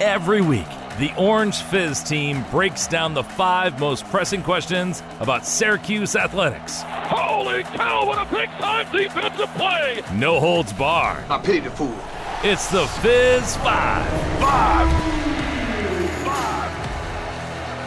Every 0.00 0.42
week, 0.42 0.68
the 1.00 1.12
Orange 1.18 1.60
Fizz 1.60 2.04
team 2.04 2.44
breaks 2.52 2.86
down 2.86 3.14
the 3.14 3.24
five 3.24 3.80
most 3.80 4.04
pressing 4.04 4.44
questions 4.44 5.02
about 5.18 5.44
Syracuse 5.44 6.14
athletics. 6.14 6.82
Holy 6.86 7.64
cow, 7.64 8.06
what 8.06 8.24
a 8.24 8.32
big 8.32 8.48
time 8.60 8.86
defensive 8.92 9.48
play! 9.56 10.00
No 10.14 10.38
holds 10.38 10.72
barred. 10.72 11.24
I 11.28 11.38
pity 11.38 11.58
the 11.58 11.70
fool. 11.70 11.98
It's 12.44 12.70
the 12.70 12.86
Fizz 12.86 13.56
Five. 13.56 14.08
Five! 14.40 15.08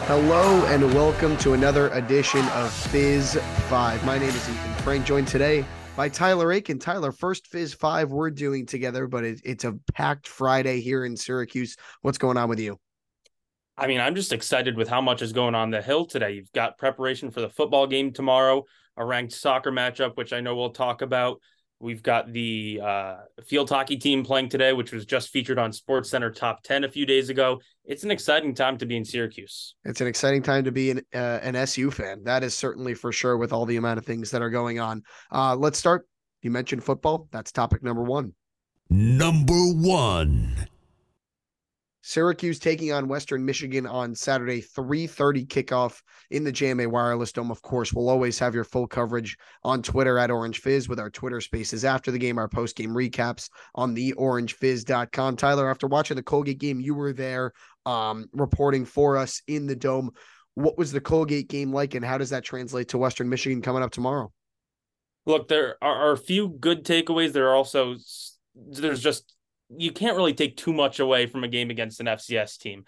Hello 0.06 0.66
and 0.66 0.92
welcome 0.92 1.38
to 1.38 1.54
another 1.54 1.88
edition 1.90 2.44
of 2.48 2.70
Fizz 2.70 3.38
5. 3.70 4.04
My 4.04 4.18
name 4.18 4.28
is 4.28 4.50
Ethan 4.50 4.74
Frank, 4.82 5.06
joined 5.06 5.28
today 5.28 5.64
by 5.96 6.08
Tyler 6.08 6.52
Aitken. 6.52 6.78
Tyler, 6.78 7.12
first 7.12 7.46
Fizz 7.48 7.74
5 7.74 8.10
we're 8.10 8.30
doing 8.30 8.64
together, 8.66 9.06
but 9.06 9.24
it, 9.24 9.40
it's 9.44 9.64
a 9.64 9.74
packed 9.94 10.26
Friday 10.26 10.80
here 10.80 11.04
in 11.04 11.16
Syracuse. 11.16 11.76
What's 12.00 12.18
going 12.18 12.36
on 12.36 12.48
with 12.48 12.60
you? 12.60 12.78
I 13.76 13.86
mean, 13.86 14.00
I'm 14.00 14.14
just 14.14 14.32
excited 14.32 14.76
with 14.76 14.88
how 14.88 15.00
much 15.00 15.22
is 15.22 15.32
going 15.32 15.54
on 15.54 15.70
the 15.70 15.82
hill 15.82 16.06
today. 16.06 16.32
You've 16.32 16.52
got 16.52 16.78
preparation 16.78 17.30
for 17.30 17.40
the 17.40 17.48
football 17.48 17.86
game 17.86 18.12
tomorrow, 18.12 18.64
a 18.96 19.04
ranked 19.04 19.32
soccer 19.32 19.72
matchup, 19.72 20.16
which 20.16 20.32
I 20.32 20.40
know 20.40 20.54
we'll 20.54 20.70
talk 20.70 21.02
about. 21.02 21.40
We've 21.82 22.02
got 22.02 22.32
the 22.32 22.80
uh, 22.80 23.16
field 23.44 23.68
hockey 23.68 23.96
team 23.96 24.24
playing 24.24 24.50
today, 24.50 24.72
which 24.72 24.92
was 24.92 25.04
just 25.04 25.30
featured 25.30 25.58
on 25.58 25.72
Sports 25.72 26.10
Center 26.10 26.30
Top 26.30 26.62
10 26.62 26.84
a 26.84 26.88
few 26.88 27.04
days 27.04 27.28
ago. 27.28 27.60
It's 27.84 28.04
an 28.04 28.12
exciting 28.12 28.54
time 28.54 28.78
to 28.78 28.86
be 28.86 28.96
in 28.96 29.04
Syracuse. 29.04 29.74
It's 29.84 30.00
an 30.00 30.06
exciting 30.06 30.42
time 30.42 30.62
to 30.62 30.70
be 30.70 30.92
an, 30.92 31.02
uh, 31.12 31.40
an 31.42 31.56
SU 31.56 31.90
fan. 31.90 32.22
That 32.22 32.44
is 32.44 32.54
certainly 32.54 32.94
for 32.94 33.10
sure 33.10 33.36
with 33.36 33.52
all 33.52 33.66
the 33.66 33.78
amount 33.78 33.98
of 33.98 34.06
things 34.06 34.30
that 34.30 34.42
are 34.42 34.48
going 34.48 34.78
on. 34.78 35.02
Uh, 35.32 35.56
let's 35.56 35.76
start. 35.76 36.06
You 36.40 36.52
mentioned 36.52 36.84
football. 36.84 37.26
That's 37.32 37.50
topic 37.50 37.82
number 37.82 38.04
one. 38.04 38.32
Number 38.88 39.54
one. 39.54 40.54
Syracuse 42.02 42.58
taking 42.58 42.92
on 42.92 43.06
Western 43.06 43.44
Michigan 43.44 43.86
on 43.86 44.14
Saturday, 44.14 44.60
3:30 44.60 45.46
kickoff 45.46 46.02
in 46.30 46.42
the 46.42 46.52
JMA 46.52 46.88
Wireless 46.88 47.32
Dome. 47.32 47.50
Of 47.50 47.62
course, 47.62 47.92
we'll 47.92 48.08
always 48.08 48.38
have 48.40 48.54
your 48.54 48.64
full 48.64 48.88
coverage 48.88 49.36
on 49.62 49.82
Twitter 49.82 50.18
at 50.18 50.30
Orange 50.30 50.60
Fizz 50.60 50.88
with 50.88 50.98
our 50.98 51.10
Twitter 51.10 51.40
spaces 51.40 51.84
after 51.84 52.10
the 52.10 52.18
game, 52.18 52.38
our 52.38 52.48
post-game 52.48 52.90
recaps 52.90 53.48
on 53.76 53.94
the 53.94 54.14
orangefizz.com. 54.18 55.36
Tyler, 55.36 55.70
after 55.70 55.86
watching 55.86 56.16
the 56.16 56.22
Colgate 56.22 56.58
game, 56.58 56.80
you 56.80 56.94
were 56.94 57.12
there 57.12 57.52
um, 57.86 58.28
reporting 58.32 58.84
for 58.84 59.16
us 59.16 59.40
in 59.46 59.66
the 59.66 59.76
dome. 59.76 60.10
What 60.54 60.76
was 60.76 60.90
the 60.90 61.00
Colgate 61.00 61.48
game 61.48 61.72
like, 61.72 61.94
and 61.94 62.04
how 62.04 62.18
does 62.18 62.30
that 62.30 62.44
translate 62.44 62.88
to 62.88 62.98
Western 62.98 63.28
Michigan 63.28 63.62
coming 63.62 63.82
up 63.82 63.92
tomorrow? 63.92 64.32
Look, 65.24 65.46
there 65.46 65.76
are 65.80 66.10
a 66.10 66.18
few 66.18 66.48
good 66.48 66.84
takeaways. 66.84 67.32
There 67.32 67.48
are 67.48 67.54
also 67.54 67.94
there's 68.54 69.00
just 69.00 69.34
you 69.76 69.92
can't 69.92 70.16
really 70.16 70.34
take 70.34 70.56
too 70.56 70.72
much 70.72 71.00
away 71.00 71.26
from 71.26 71.44
a 71.44 71.48
game 71.48 71.70
against 71.70 72.00
an 72.00 72.06
FCS 72.06 72.58
team. 72.58 72.84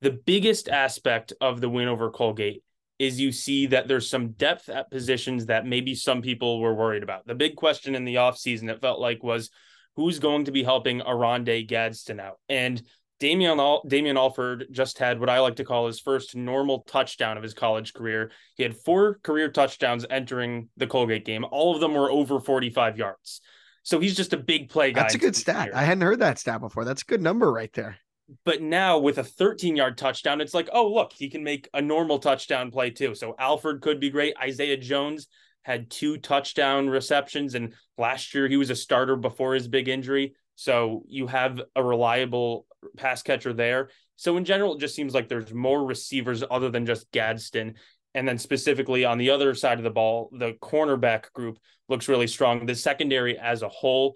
The 0.00 0.10
biggest 0.10 0.68
aspect 0.68 1.32
of 1.40 1.60
the 1.60 1.68
win 1.68 1.88
over 1.88 2.10
Colgate 2.10 2.62
is 2.98 3.20
you 3.20 3.32
see 3.32 3.66
that 3.66 3.88
there's 3.88 4.08
some 4.08 4.32
depth 4.32 4.68
at 4.68 4.90
positions 4.90 5.46
that 5.46 5.66
maybe 5.66 5.94
some 5.94 6.22
people 6.22 6.60
were 6.60 6.74
worried 6.74 7.02
about. 7.02 7.26
The 7.26 7.34
big 7.34 7.56
question 7.56 7.94
in 7.94 8.04
the 8.04 8.16
offseason, 8.16 8.70
it 8.70 8.80
felt 8.80 9.00
like, 9.00 9.22
was 9.22 9.50
who's 9.96 10.18
going 10.18 10.44
to 10.44 10.52
be 10.52 10.62
helping 10.62 11.02
Oronde 11.02 11.66
Gadsden 11.66 12.20
out? 12.20 12.38
And 12.48 12.82
Damian, 13.20 13.60
Al- 13.60 13.82
Damian 13.86 14.16
Alford 14.16 14.66
just 14.70 14.98
had 14.98 15.18
what 15.18 15.30
I 15.30 15.40
like 15.40 15.56
to 15.56 15.64
call 15.64 15.86
his 15.86 16.00
first 16.00 16.36
normal 16.36 16.80
touchdown 16.82 17.36
of 17.36 17.42
his 17.42 17.54
college 17.54 17.94
career. 17.94 18.30
He 18.56 18.62
had 18.62 18.76
four 18.76 19.18
career 19.22 19.50
touchdowns 19.50 20.04
entering 20.08 20.68
the 20.76 20.86
Colgate 20.86 21.24
game. 21.24 21.44
All 21.50 21.74
of 21.74 21.80
them 21.80 21.94
were 21.94 22.10
over 22.10 22.40
45 22.40 22.98
yards. 22.98 23.40
So 23.84 24.00
he's 24.00 24.16
just 24.16 24.32
a 24.32 24.38
big 24.38 24.70
play 24.70 24.92
guy. 24.92 25.02
That's 25.02 25.14
a 25.14 25.18
good 25.18 25.36
stat. 25.36 25.70
I 25.74 25.84
hadn't 25.84 26.02
heard 26.02 26.18
that 26.20 26.38
stat 26.38 26.60
before. 26.60 26.84
That's 26.84 27.02
a 27.02 27.04
good 27.06 27.22
number 27.22 27.52
right 27.52 27.72
there. 27.74 27.98
But 28.44 28.62
now 28.62 28.98
with 28.98 29.18
a 29.18 29.24
13 29.24 29.76
yard 29.76 29.98
touchdown, 29.98 30.40
it's 30.40 30.54
like, 30.54 30.70
oh, 30.72 30.90
look, 30.90 31.12
he 31.12 31.28
can 31.28 31.44
make 31.44 31.68
a 31.74 31.82
normal 31.82 32.18
touchdown 32.18 32.70
play 32.70 32.90
too. 32.90 33.14
So 33.14 33.36
Alford 33.38 33.82
could 33.82 34.00
be 34.00 34.08
great. 34.08 34.34
Isaiah 34.42 34.78
Jones 34.78 35.28
had 35.62 35.90
two 35.90 36.16
touchdown 36.16 36.88
receptions. 36.88 37.54
And 37.54 37.74
last 37.98 38.34
year 38.34 38.48
he 38.48 38.56
was 38.56 38.70
a 38.70 38.76
starter 38.76 39.16
before 39.16 39.54
his 39.54 39.68
big 39.68 39.88
injury. 39.88 40.34
So 40.56 41.04
you 41.06 41.26
have 41.26 41.60
a 41.76 41.82
reliable 41.82 42.66
pass 42.96 43.22
catcher 43.22 43.52
there. 43.52 43.90
So 44.16 44.36
in 44.36 44.44
general, 44.44 44.76
it 44.76 44.80
just 44.80 44.94
seems 44.94 45.12
like 45.12 45.28
there's 45.28 45.52
more 45.52 45.84
receivers 45.84 46.44
other 46.48 46.70
than 46.70 46.86
just 46.86 47.10
Gadsden. 47.10 47.74
And 48.14 48.26
then 48.28 48.38
specifically 48.38 49.04
on 49.04 49.18
the 49.18 49.30
other 49.30 49.54
side 49.54 49.78
of 49.78 49.84
the 49.84 49.90
ball, 49.90 50.30
the 50.32 50.52
cornerback 50.62 51.32
group 51.32 51.58
looks 51.88 52.08
really 52.08 52.28
strong. 52.28 52.64
The 52.64 52.74
secondary 52.74 53.38
as 53.38 53.62
a 53.62 53.68
whole, 53.68 54.14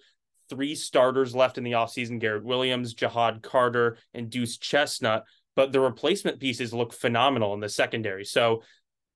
three 0.48 0.74
starters 0.74 1.34
left 1.34 1.58
in 1.58 1.64
the 1.64 1.72
offseason 1.72 2.20
Garrett 2.20 2.44
Williams, 2.44 2.94
Ja'Had 2.94 3.42
Carter, 3.42 3.98
and 4.14 4.30
Deuce 4.30 4.56
Chestnut. 4.56 5.24
But 5.56 5.72
the 5.72 5.80
replacement 5.80 6.38
pieces 6.38 6.72
look 6.72 6.92
phenomenal 6.92 7.54
in 7.54 7.60
the 7.60 7.68
secondary. 7.68 8.24
So 8.24 8.62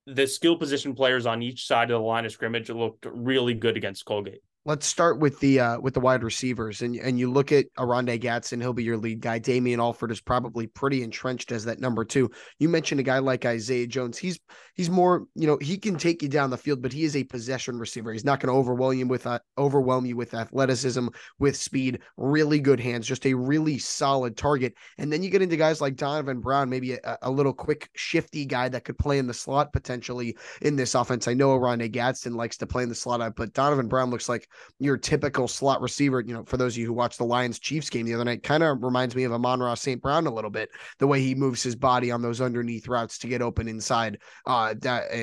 the 0.06 0.26
skill 0.26 0.56
position 0.56 0.94
players 0.94 1.26
on 1.26 1.42
each 1.42 1.66
side 1.66 1.90
of 1.90 2.00
the 2.00 2.06
line 2.06 2.26
of 2.26 2.32
scrimmage 2.32 2.68
looked 2.68 3.06
really 3.06 3.54
good 3.54 3.76
against 3.76 4.04
Colgate. 4.04 4.42
Let's 4.64 4.86
start 4.86 5.18
with 5.18 5.40
the 5.40 5.58
uh, 5.58 5.80
with 5.80 5.94
the 5.94 6.00
wide 6.00 6.22
receivers, 6.22 6.82
and 6.82 6.94
and 6.94 7.18
you 7.18 7.28
look 7.32 7.50
at 7.50 7.66
Oronde 7.78 8.20
Gadsden, 8.20 8.60
he'll 8.60 8.72
be 8.72 8.84
your 8.84 8.96
lead 8.96 9.20
guy. 9.20 9.40
Damian 9.40 9.80
Alford 9.80 10.12
is 10.12 10.20
probably 10.20 10.68
pretty 10.68 11.02
entrenched 11.02 11.50
as 11.50 11.64
that 11.64 11.80
number 11.80 12.04
two. 12.04 12.30
You 12.60 12.68
mentioned 12.68 13.00
a 13.00 13.02
guy 13.02 13.18
like 13.18 13.44
Isaiah 13.44 13.88
Jones. 13.88 14.18
He's 14.18 14.38
he's 14.74 14.88
more, 14.88 15.26
you 15.34 15.48
know, 15.48 15.58
he 15.60 15.76
can 15.76 15.96
take 15.96 16.22
you 16.22 16.28
down 16.28 16.50
the 16.50 16.56
field, 16.56 16.80
but 16.80 16.92
he 16.92 17.02
is 17.02 17.16
a 17.16 17.24
possession 17.24 17.76
receiver. 17.76 18.12
He's 18.12 18.24
not 18.24 18.38
going 18.38 18.52
to 18.52 18.58
overwhelm 18.58 18.96
you 18.96 19.06
with 19.08 19.26
uh, 19.26 19.40
overwhelm 19.58 20.06
you 20.06 20.16
with 20.16 20.32
athleticism, 20.32 21.08
with 21.40 21.56
speed, 21.56 21.98
really 22.16 22.60
good 22.60 22.78
hands, 22.78 23.08
just 23.08 23.26
a 23.26 23.34
really 23.34 23.78
solid 23.78 24.36
target. 24.36 24.74
And 24.96 25.12
then 25.12 25.24
you 25.24 25.30
get 25.30 25.42
into 25.42 25.56
guys 25.56 25.80
like 25.80 25.96
Donovan 25.96 26.40
Brown, 26.40 26.70
maybe 26.70 26.92
a, 26.92 27.18
a 27.22 27.30
little 27.30 27.52
quick, 27.52 27.88
shifty 27.96 28.46
guy 28.46 28.68
that 28.68 28.84
could 28.84 28.96
play 28.96 29.18
in 29.18 29.26
the 29.26 29.34
slot 29.34 29.72
potentially 29.72 30.36
in 30.60 30.76
this 30.76 30.94
offense. 30.94 31.26
I 31.26 31.34
know 31.34 31.50
Oronde 31.50 31.92
Gadsden 31.92 32.34
likes 32.34 32.58
to 32.58 32.66
play 32.68 32.84
in 32.84 32.88
the 32.88 32.94
slot, 32.94 33.34
but 33.36 33.52
Donovan 33.54 33.88
Brown 33.88 34.10
looks 34.10 34.28
like 34.28 34.48
your 34.78 34.96
typical 34.96 35.48
slot 35.48 35.80
receiver. 35.80 36.20
You 36.20 36.34
know, 36.34 36.44
for 36.44 36.56
those 36.56 36.74
of 36.74 36.78
you 36.78 36.86
who 36.86 36.92
watched 36.92 37.18
the 37.18 37.24
Lions 37.24 37.58
Chiefs 37.58 37.90
game 37.90 38.06
the 38.06 38.14
other 38.14 38.24
night, 38.24 38.42
kind 38.42 38.62
of 38.62 38.82
reminds 38.82 39.14
me 39.14 39.24
of 39.24 39.32
Amon-Ra 39.32 39.74
St. 39.74 40.00
Brown 40.00 40.26
a 40.26 40.34
little 40.34 40.50
bit. 40.50 40.70
The 40.98 41.06
way 41.06 41.20
he 41.20 41.34
moves 41.34 41.62
his 41.62 41.76
body 41.76 42.10
on 42.10 42.22
those 42.22 42.40
underneath 42.40 42.88
routes 42.88 43.18
to 43.18 43.28
get 43.28 43.42
open 43.42 43.68
inside, 43.68 44.18
uh, 44.46 44.74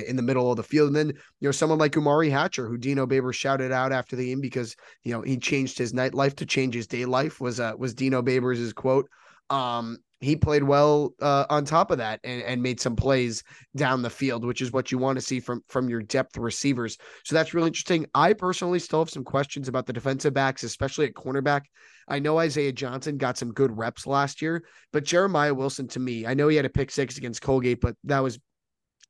in 0.07 0.16
the 0.16 0.22
middle 0.22 0.50
of 0.51 0.57
the 0.57 0.63
field. 0.63 0.88
And 0.88 0.95
then 0.95 1.07
you 1.07 1.47
know 1.47 1.51
someone 1.51 1.79
like 1.79 1.94
Umari 1.94 2.29
Hatcher, 2.29 2.68
who 2.68 2.78
Dino 2.78 3.06
Baber 3.06 3.34
shouted 3.34 3.72
out 3.72 3.91
after 3.91 4.16
the 4.16 4.25
game 4.25 4.41
because 4.41 4.75
you 5.03 5.13
know 5.13 5.22
he 5.22 5.38
changed 5.38 5.78
his 5.78 5.94
night 5.94 6.13
life 6.13 6.35
to 6.38 6.45
change 6.45 6.73
his 6.73 6.88
day 6.88 7.06
life 7.06 7.39
was 7.41 7.59
uh, 7.59 7.73
was 7.78 7.94
Dino 7.94 8.22
Babers' 8.22 8.73
quote. 8.73 9.09
Um, 9.50 9.98
he 10.22 10.36
played 10.36 10.64
well 10.64 11.14
uh, 11.22 11.46
on 11.50 11.64
top 11.64 11.92
of 11.92 11.98
that 12.00 12.20
and, 12.24 12.42
and 12.44 12.62
made 12.62 12.82
some 12.82 12.96
plays 12.96 13.44
down 13.76 14.02
the 14.02 14.10
field, 14.10 14.44
which 14.44 14.62
is 14.62 14.72
what 14.72 14.92
you 14.92 14.98
want 14.98 15.18
to 15.18 15.22
see 15.22 15.40
from 15.40 15.62
from 15.68 15.90
your 15.90 16.02
depth 16.02 16.38
receivers. 16.38 16.98
So 17.24 17.36
that's 17.36 17.54
really 17.54 17.68
interesting. 17.68 18.06
I 18.14 18.34
personally 18.34 18.80
still 18.80 19.00
have 19.00 19.10
some 19.10 19.24
questions 19.24 19.68
about 19.68 19.86
the 19.86 19.94
defensive 19.94 20.34
backs, 20.34 20.64
especially 20.64 21.06
at 21.06 21.14
cornerback. 21.14 21.62
I 22.08 22.20
know 22.20 22.40
Isaiah 22.40 22.74
Johnson 22.74 23.18
got 23.18 23.38
some 23.38 23.54
good 23.54 23.78
reps 23.78 24.08
last 24.08 24.42
year, 24.42 24.66
but 24.92 25.06
Jeremiah 25.06 25.54
Wilson 25.54 25.88
to 25.90 26.00
me, 26.00 26.26
I 26.26 26.34
know 26.34 26.48
he 26.48 26.56
had 26.58 26.66
a 26.66 26.70
pick 26.70 26.92
six 26.92 27.18
against 27.18 27.42
Colgate, 27.42 27.80
but 27.80 27.96
that 28.06 28.20
was 28.20 28.40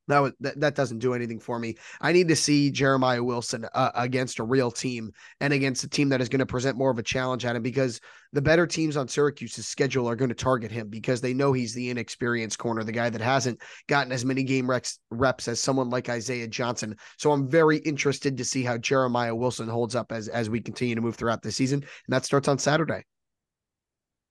that 0.10 0.20
was 0.20 0.34
that, 0.40 0.60
that 0.60 0.76
doesn't 0.76 1.00
do 1.00 1.14
anything 1.14 1.40
for 1.40 1.60
me. 1.60 1.76
I 2.02 2.12
need 2.12 2.28
to 2.30 2.36
see 2.36 2.72
Jeremiah 2.72 3.24
Wilson 3.24 3.66
uh, 3.74 3.92
against 3.96 4.40
a 4.40 4.44
real 4.44 4.72
team 4.72 5.12
and 5.40 5.54
against 5.54 5.84
a 5.84 5.88
team 5.88 6.10
that 6.10 6.22
is 6.22 6.30
going 6.30 6.40
to 6.40 6.46
present 6.46 6.78
more 6.78 6.90
of 6.90 7.00
a 7.00 7.04
challenge 7.04 7.46
at 7.46 7.56
him 7.56 7.62
because 7.62 8.02
the 8.34 8.42
better 8.42 8.68
teams 8.68 8.98
on 8.98 9.08
Syracuse's 9.08 9.68
schedule 9.68 10.08
are 10.10 10.16
going 10.16 10.30
to 10.30 10.36
target 10.36 10.72
him 10.72 10.90
because 10.90 11.22
they 11.22 11.34
know 11.34 11.54
he's 11.54 11.74
the 11.74 11.90
inexperienced 11.90 12.58
corner, 12.58 12.84
the 12.84 12.92
guy 12.92 13.10
that 13.10 13.22
hasn't 13.22 13.62
gotten 13.88 14.12
as 14.12 14.26
many 14.26 14.44
game 14.44 14.70
reps, 14.70 15.00
reps 15.12 15.48
as 15.48 15.60
someone 15.60 15.90
like 15.90 16.10
Isaiah 16.10 16.48
Johnson. 16.48 16.96
So 17.18 17.32
I'm 17.32 17.48
very 17.48 17.78
interested 17.78 18.38
to 18.38 18.46
see 18.46 18.64
how 18.64 18.78
Jeremiah 18.78 19.36
Wilson 19.36 19.68
holds 19.68 19.96
up 19.96 20.12
as 20.12 20.28
as 20.28 20.50
we 20.50 20.60
continue 20.62 20.96
to 20.96 21.02
move 21.02 21.16
throughout 21.16 21.42
the 21.42 21.52
season, 21.52 21.80
and 21.80 22.14
that 22.14 22.26
starts 22.26 22.48
on 22.48 22.58
Saturday. 22.58 23.04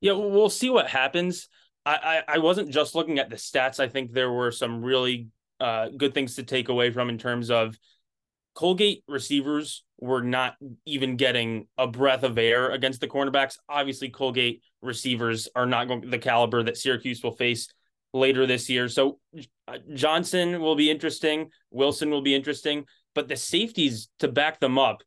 Yeah, 0.01 0.13
we'll 0.13 0.51
see 0.51 0.71
what 0.71 0.89
happens. 0.89 1.49
I, 1.85 2.23
I, 2.29 2.35
I 2.35 2.39
wasn't 2.39 2.71
just 2.71 2.95
looking 2.95 3.19
at 3.19 3.31
the 3.31 3.37
stats. 3.37 3.81
I 3.81 3.89
think 3.89 4.13
there 4.13 4.31
were 4.31 4.53
some 4.53 4.85
really 4.85 5.29
uh, 5.61 5.89
good 5.97 6.15
things 6.15 6.37
to 6.37 6.43
take 6.43 6.69
away 6.69 6.91
from 6.91 7.09
in 7.09 7.19
terms 7.19 7.51
of 7.51 7.79
Colgate 8.55 9.05
receivers 9.07 9.85
were 10.01 10.23
not 10.23 10.57
even 10.85 11.17
getting 11.17 11.69
a 11.77 11.87
breath 11.87 12.25
of 12.25 12.39
air 12.39 12.71
against 12.71 13.01
the 13.01 13.07
cornerbacks. 13.07 13.57
Obviously, 13.69 14.09
Colgate 14.09 14.63
receivers 14.83 15.49
are 15.55 15.67
not 15.67 15.87
going 15.87 16.11
the 16.11 16.19
caliber 16.19 16.63
that 16.65 16.77
Syracuse 16.77 17.23
will 17.23 17.37
face 17.37 17.69
later 18.13 18.47
this 18.47 18.69
year. 18.69 18.89
So 18.89 19.21
uh, 19.69 19.79
Johnson 19.95 20.61
will 20.61 20.75
be 20.75 20.91
interesting, 20.91 21.51
Wilson 21.71 22.11
will 22.11 22.23
be 22.23 22.35
interesting, 22.35 22.85
but 23.15 23.29
the 23.29 23.37
safeties 23.37 24.09
to 24.19 24.29
back 24.29 24.61
them 24.61 24.79
up 24.79 25.03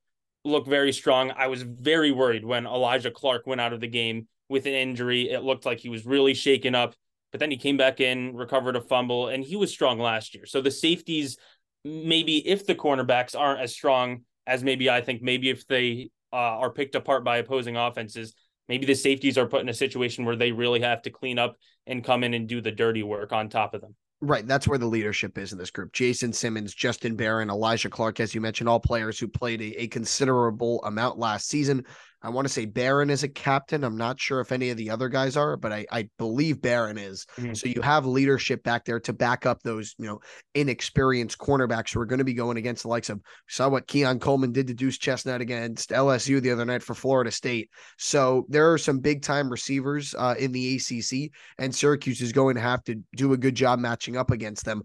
look 0.45 0.67
very 0.67 0.93
strong. 0.93 1.31
I 1.31 1.47
was 1.47 1.61
very 1.61 2.11
worried 2.11 2.45
when 2.45 2.65
Elijah 2.65 3.11
Clark 3.11 3.47
went 3.47 3.61
out 3.61 3.73
of 3.73 3.79
the 3.79 3.87
game 3.87 4.27
with 4.49 4.65
an 4.65 4.73
injury. 4.73 5.29
It 5.29 5.43
looked 5.43 5.65
like 5.65 5.79
he 5.79 5.89
was 5.89 6.05
really 6.05 6.33
shaken 6.33 6.73
up 6.73 6.95
but 7.31 7.39
then 7.39 7.51
he 7.51 7.57
came 7.57 7.77
back 7.77 7.99
in, 7.99 8.35
recovered 8.35 8.75
a 8.75 8.81
fumble, 8.81 9.27
and 9.27 9.43
he 9.43 9.55
was 9.55 9.71
strong 9.71 9.99
last 9.99 10.35
year. 10.35 10.45
So 10.45 10.61
the 10.61 10.71
safeties, 10.71 11.37
maybe 11.83 12.47
if 12.47 12.65
the 12.65 12.75
cornerbacks 12.75 13.37
aren't 13.37 13.61
as 13.61 13.73
strong 13.73 14.21
as 14.47 14.63
maybe 14.63 14.89
I 14.89 15.01
think, 15.01 15.21
maybe 15.21 15.49
if 15.49 15.65
they 15.67 16.09
uh, 16.33 16.35
are 16.35 16.71
picked 16.71 16.95
apart 16.95 17.23
by 17.23 17.37
opposing 17.37 17.77
offenses, 17.77 18.33
maybe 18.67 18.85
the 18.85 18.95
safeties 18.95 19.37
are 19.37 19.47
put 19.47 19.61
in 19.61 19.69
a 19.69 19.73
situation 19.73 20.25
where 20.25 20.35
they 20.35 20.51
really 20.51 20.81
have 20.81 21.01
to 21.03 21.09
clean 21.09 21.39
up 21.39 21.55
and 21.87 22.03
come 22.03 22.23
in 22.23 22.33
and 22.33 22.47
do 22.47 22.61
the 22.61 22.71
dirty 22.71 23.03
work 23.03 23.31
on 23.31 23.49
top 23.49 23.73
of 23.73 23.81
them. 23.81 23.95
Right. 24.23 24.45
That's 24.45 24.67
where 24.67 24.77
the 24.77 24.85
leadership 24.85 25.37
is 25.39 25.51
in 25.51 25.57
this 25.57 25.71
group. 25.71 25.93
Jason 25.93 26.31
Simmons, 26.31 26.75
Justin 26.75 27.15
Barron, 27.15 27.49
Elijah 27.49 27.89
Clark, 27.89 28.19
as 28.19 28.35
you 28.35 28.41
mentioned, 28.41 28.69
all 28.69 28.79
players 28.79 29.17
who 29.17 29.27
played 29.27 29.61
a, 29.61 29.81
a 29.81 29.87
considerable 29.87 30.83
amount 30.83 31.17
last 31.17 31.47
season. 31.47 31.83
I 32.23 32.29
want 32.29 32.47
to 32.47 32.53
say 32.53 32.65
Barron 32.65 33.09
is 33.09 33.23
a 33.23 33.27
captain. 33.27 33.83
I'm 33.83 33.97
not 33.97 34.19
sure 34.19 34.39
if 34.41 34.51
any 34.51 34.69
of 34.69 34.77
the 34.77 34.89
other 34.89 35.09
guys 35.09 35.35
are, 35.35 35.57
but 35.57 35.71
I, 35.71 35.85
I 35.91 36.09
believe 36.17 36.61
Barron 36.61 36.97
is. 36.97 37.25
Mm-hmm. 37.37 37.53
So 37.53 37.67
you 37.67 37.81
have 37.81 38.05
leadership 38.05 38.63
back 38.63 38.85
there 38.85 38.99
to 39.01 39.13
back 39.13 39.45
up 39.45 39.61
those, 39.63 39.95
you 39.97 40.05
know, 40.05 40.19
inexperienced 40.53 41.39
cornerbacks 41.39 41.93
who 41.93 41.99
are 41.99 42.05
going 42.05 42.19
to 42.19 42.25
be 42.25 42.33
going 42.33 42.57
against 42.57 42.83
the 42.83 42.89
likes 42.89 43.09
of 43.09 43.21
saw 43.47 43.69
what 43.69 43.87
Keon 43.87 44.19
Coleman 44.19 44.51
did 44.51 44.67
to 44.67 44.73
Deuce 44.73 44.97
Chestnut 44.97 45.41
against 45.41 45.89
LSU 45.89 46.41
the 46.41 46.51
other 46.51 46.65
night 46.65 46.83
for 46.83 46.93
Florida 46.93 47.31
State. 47.31 47.69
So 47.97 48.45
there 48.49 48.71
are 48.71 48.77
some 48.77 48.99
big 48.99 49.23
time 49.23 49.49
receivers 49.49 50.13
uh, 50.17 50.35
in 50.37 50.51
the 50.51 50.75
ACC, 50.75 51.31
and 51.57 51.73
Syracuse 51.73 52.21
is 52.21 52.31
going 52.31 52.55
to 52.55 52.61
have 52.61 52.83
to 52.83 52.95
do 53.15 53.33
a 53.33 53.37
good 53.37 53.55
job 53.55 53.79
matching 53.79 54.17
up 54.17 54.31
against 54.31 54.65
them. 54.65 54.83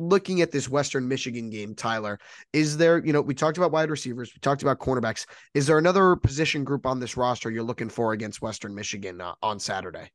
Looking 0.00 0.40
at 0.40 0.50
this 0.50 0.68
Western 0.68 1.06
Michigan 1.06 1.50
game, 1.50 1.74
Tyler, 1.74 2.18
is 2.52 2.76
there, 2.76 3.04
you 3.04 3.12
know, 3.12 3.20
we 3.20 3.34
talked 3.34 3.58
about 3.58 3.70
wide 3.70 3.90
receivers, 3.90 4.32
we 4.34 4.40
talked 4.40 4.62
about 4.62 4.78
cornerbacks. 4.78 5.26
Is 5.52 5.66
there 5.66 5.76
another 5.76 6.16
position 6.16 6.64
group 6.64 6.86
on 6.86 6.98
this 6.98 7.16
roster 7.16 7.50
you're 7.50 7.62
looking 7.62 7.90
for 7.90 8.12
against 8.12 8.40
Western 8.40 8.74
Michigan 8.74 9.20
uh, 9.20 9.34
on 9.42 9.58
Saturday? 9.58 10.10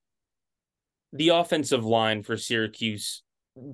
The 1.14 1.30
offensive 1.30 1.86
line 1.86 2.24
for 2.24 2.36
Syracuse 2.36 3.22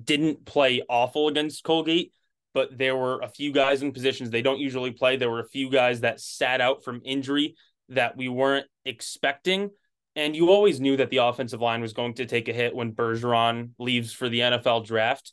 didn't 0.04 0.44
play 0.44 0.82
awful 0.88 1.28
against 1.28 1.64
Colgate, 1.64 2.12
but 2.52 2.76
there 2.76 2.96
were 2.96 3.20
a 3.20 3.28
few 3.28 3.50
guys 3.50 3.82
in 3.82 3.92
positions 3.92 4.28
they 4.28 4.42
don't 4.42 4.60
usually 4.60 4.90
play. 4.90 5.16
There 5.16 5.30
were 5.30 5.40
a 5.40 5.48
few 5.48 5.70
guys 5.70 6.00
that 6.00 6.20
sat 6.20 6.60
out 6.60 6.84
from 6.84 7.00
injury 7.04 7.56
that 7.88 8.16
we 8.16 8.28
weren't 8.28 8.66
expecting. 8.84 9.70
And 10.14 10.36
you 10.36 10.50
always 10.50 10.80
knew 10.80 10.96
that 10.98 11.10
the 11.10 11.18
offensive 11.18 11.62
line 11.62 11.80
was 11.80 11.94
going 11.94 12.14
to 12.14 12.26
take 12.26 12.48
a 12.48 12.52
hit 12.52 12.74
when 12.74 12.92
Bergeron 12.92 13.70
leaves 13.78 14.12
for 14.12 14.28
the 14.28 14.40
NFL 14.40 14.84
draft. 14.84 15.32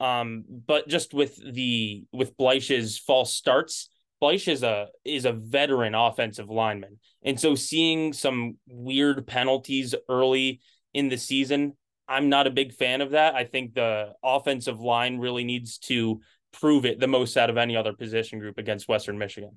Um, 0.00 0.44
but 0.48 0.88
just 0.88 1.12
with 1.12 1.36
the 1.36 2.04
with 2.12 2.36
Bleich's 2.36 2.98
false 2.98 3.34
starts, 3.34 3.88
Bleich 4.22 4.48
is 4.48 4.62
a 4.62 4.88
is 5.04 5.24
a 5.24 5.32
veteran 5.32 5.94
offensive 5.94 6.48
lineman, 6.48 6.98
and 7.22 7.38
so 7.38 7.54
seeing 7.54 8.12
some 8.12 8.56
weird 8.68 9.26
penalties 9.26 9.94
early 10.08 10.60
in 10.94 11.08
the 11.08 11.18
season, 11.18 11.76
I'm 12.08 12.28
not 12.28 12.46
a 12.46 12.50
big 12.50 12.72
fan 12.72 13.00
of 13.00 13.10
that. 13.10 13.34
I 13.34 13.44
think 13.44 13.74
the 13.74 14.12
offensive 14.22 14.80
line 14.80 15.18
really 15.18 15.44
needs 15.44 15.78
to 15.78 16.20
prove 16.52 16.86
it 16.86 16.98
the 16.98 17.06
most 17.06 17.36
out 17.36 17.50
of 17.50 17.58
any 17.58 17.76
other 17.76 17.92
position 17.92 18.38
group 18.38 18.58
against 18.58 18.88
Western 18.88 19.18
Michigan. 19.18 19.56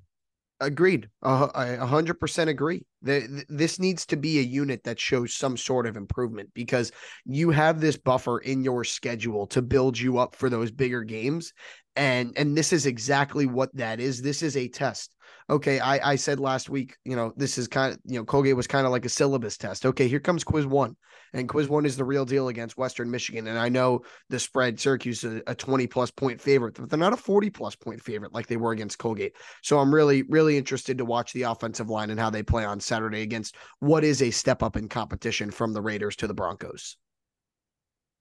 Agreed. 0.62 1.08
Uh, 1.22 1.48
I 1.54 1.66
100% 1.70 2.46
agree. 2.46 2.86
The, 3.02 3.44
this 3.48 3.80
needs 3.80 4.06
to 4.06 4.16
be 4.16 4.38
a 4.38 4.42
unit 4.42 4.84
that 4.84 5.00
shows 5.00 5.34
some 5.34 5.56
sort 5.56 5.86
of 5.86 5.96
improvement 5.96 6.50
because 6.54 6.92
you 7.24 7.50
have 7.50 7.80
this 7.80 7.96
buffer 7.96 8.38
in 8.38 8.62
your 8.62 8.84
schedule 8.84 9.48
to 9.48 9.60
build 9.60 9.98
you 9.98 10.18
up 10.18 10.36
for 10.36 10.48
those 10.48 10.70
bigger 10.70 11.02
games 11.02 11.52
and 11.96 12.32
and 12.36 12.56
this 12.56 12.72
is 12.72 12.86
exactly 12.86 13.46
what 13.46 13.74
that 13.76 14.00
is. 14.00 14.22
This 14.22 14.42
is 14.42 14.56
a 14.56 14.68
test 14.68 15.14
okay, 15.50 15.80
I, 15.80 16.12
I 16.12 16.16
said 16.16 16.40
last 16.40 16.70
week, 16.70 16.96
you 17.04 17.16
know, 17.16 17.32
this 17.36 17.58
is 17.58 17.68
kind 17.68 17.92
of, 17.92 18.00
you 18.04 18.18
know, 18.18 18.24
Colgate 18.24 18.56
was 18.56 18.66
kind 18.66 18.86
of 18.86 18.92
like 18.92 19.04
a 19.04 19.08
syllabus 19.10 19.56
test. 19.56 19.86
Okay, 19.86 20.08
here 20.08 20.20
comes 20.20 20.44
quiz 20.44 20.66
one. 20.66 20.96
And 21.34 21.48
quiz 21.48 21.68
one 21.68 21.86
is 21.86 21.96
the 21.96 22.04
real 22.04 22.26
deal 22.26 22.48
against 22.48 22.76
Western 22.76 23.10
Michigan. 23.10 23.46
And 23.46 23.58
I 23.58 23.70
know 23.70 24.02
the 24.28 24.38
spread, 24.38 24.78
Syracuse 24.78 25.24
is 25.24 25.40
a 25.46 25.54
20 25.54 25.86
plus 25.86 26.10
point 26.10 26.40
favorite, 26.40 26.74
but 26.74 26.90
they're 26.90 26.98
not 26.98 27.14
a 27.14 27.16
40 27.16 27.48
plus 27.50 27.74
point 27.74 28.02
favorite 28.02 28.34
like 28.34 28.46
they 28.46 28.58
were 28.58 28.72
against 28.72 28.98
Colgate. 28.98 29.34
So 29.62 29.78
I'm 29.78 29.94
really, 29.94 30.24
really 30.24 30.58
interested 30.58 30.98
to 30.98 31.04
watch 31.04 31.32
the 31.32 31.42
offensive 31.42 31.88
line 31.88 32.10
and 32.10 32.20
how 32.20 32.28
they 32.28 32.42
play 32.42 32.64
on 32.64 32.80
Saturday 32.80 33.22
against 33.22 33.56
what 33.80 34.04
is 34.04 34.20
a 34.20 34.30
step 34.30 34.62
up 34.62 34.76
in 34.76 34.88
competition 34.88 35.50
from 35.50 35.72
the 35.72 35.80
Raiders 35.80 36.16
to 36.16 36.26
the 36.26 36.34
Broncos. 36.34 36.96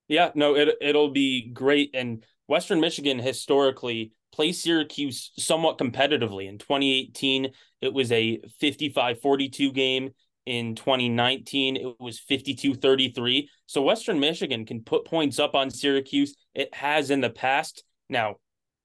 Yeah, 0.07 0.31
no, 0.35 0.55
it 0.55 0.69
it'll 0.81 1.11
be 1.11 1.49
great. 1.53 1.91
And 1.93 2.25
Western 2.47 2.79
Michigan 2.81 3.19
historically 3.19 4.13
play 4.31 4.51
Syracuse 4.51 5.31
somewhat 5.37 5.77
competitively. 5.77 6.47
In 6.47 6.57
2018, 6.57 7.51
it 7.81 7.93
was 7.93 8.11
a 8.11 8.39
55 8.59 9.21
42 9.21 9.71
game. 9.71 10.11
In 10.45 10.75
2019, 10.75 11.77
it 11.77 11.99
was 11.99 12.19
52 12.19 12.73
33. 12.75 13.49
So 13.67 13.81
Western 13.81 14.19
Michigan 14.19 14.65
can 14.65 14.81
put 14.81 15.05
points 15.05 15.39
up 15.39 15.55
on 15.55 15.69
Syracuse. 15.69 16.35
It 16.55 16.73
has 16.73 17.11
in 17.11 17.21
the 17.21 17.29
past. 17.29 17.83
Now, 18.09 18.37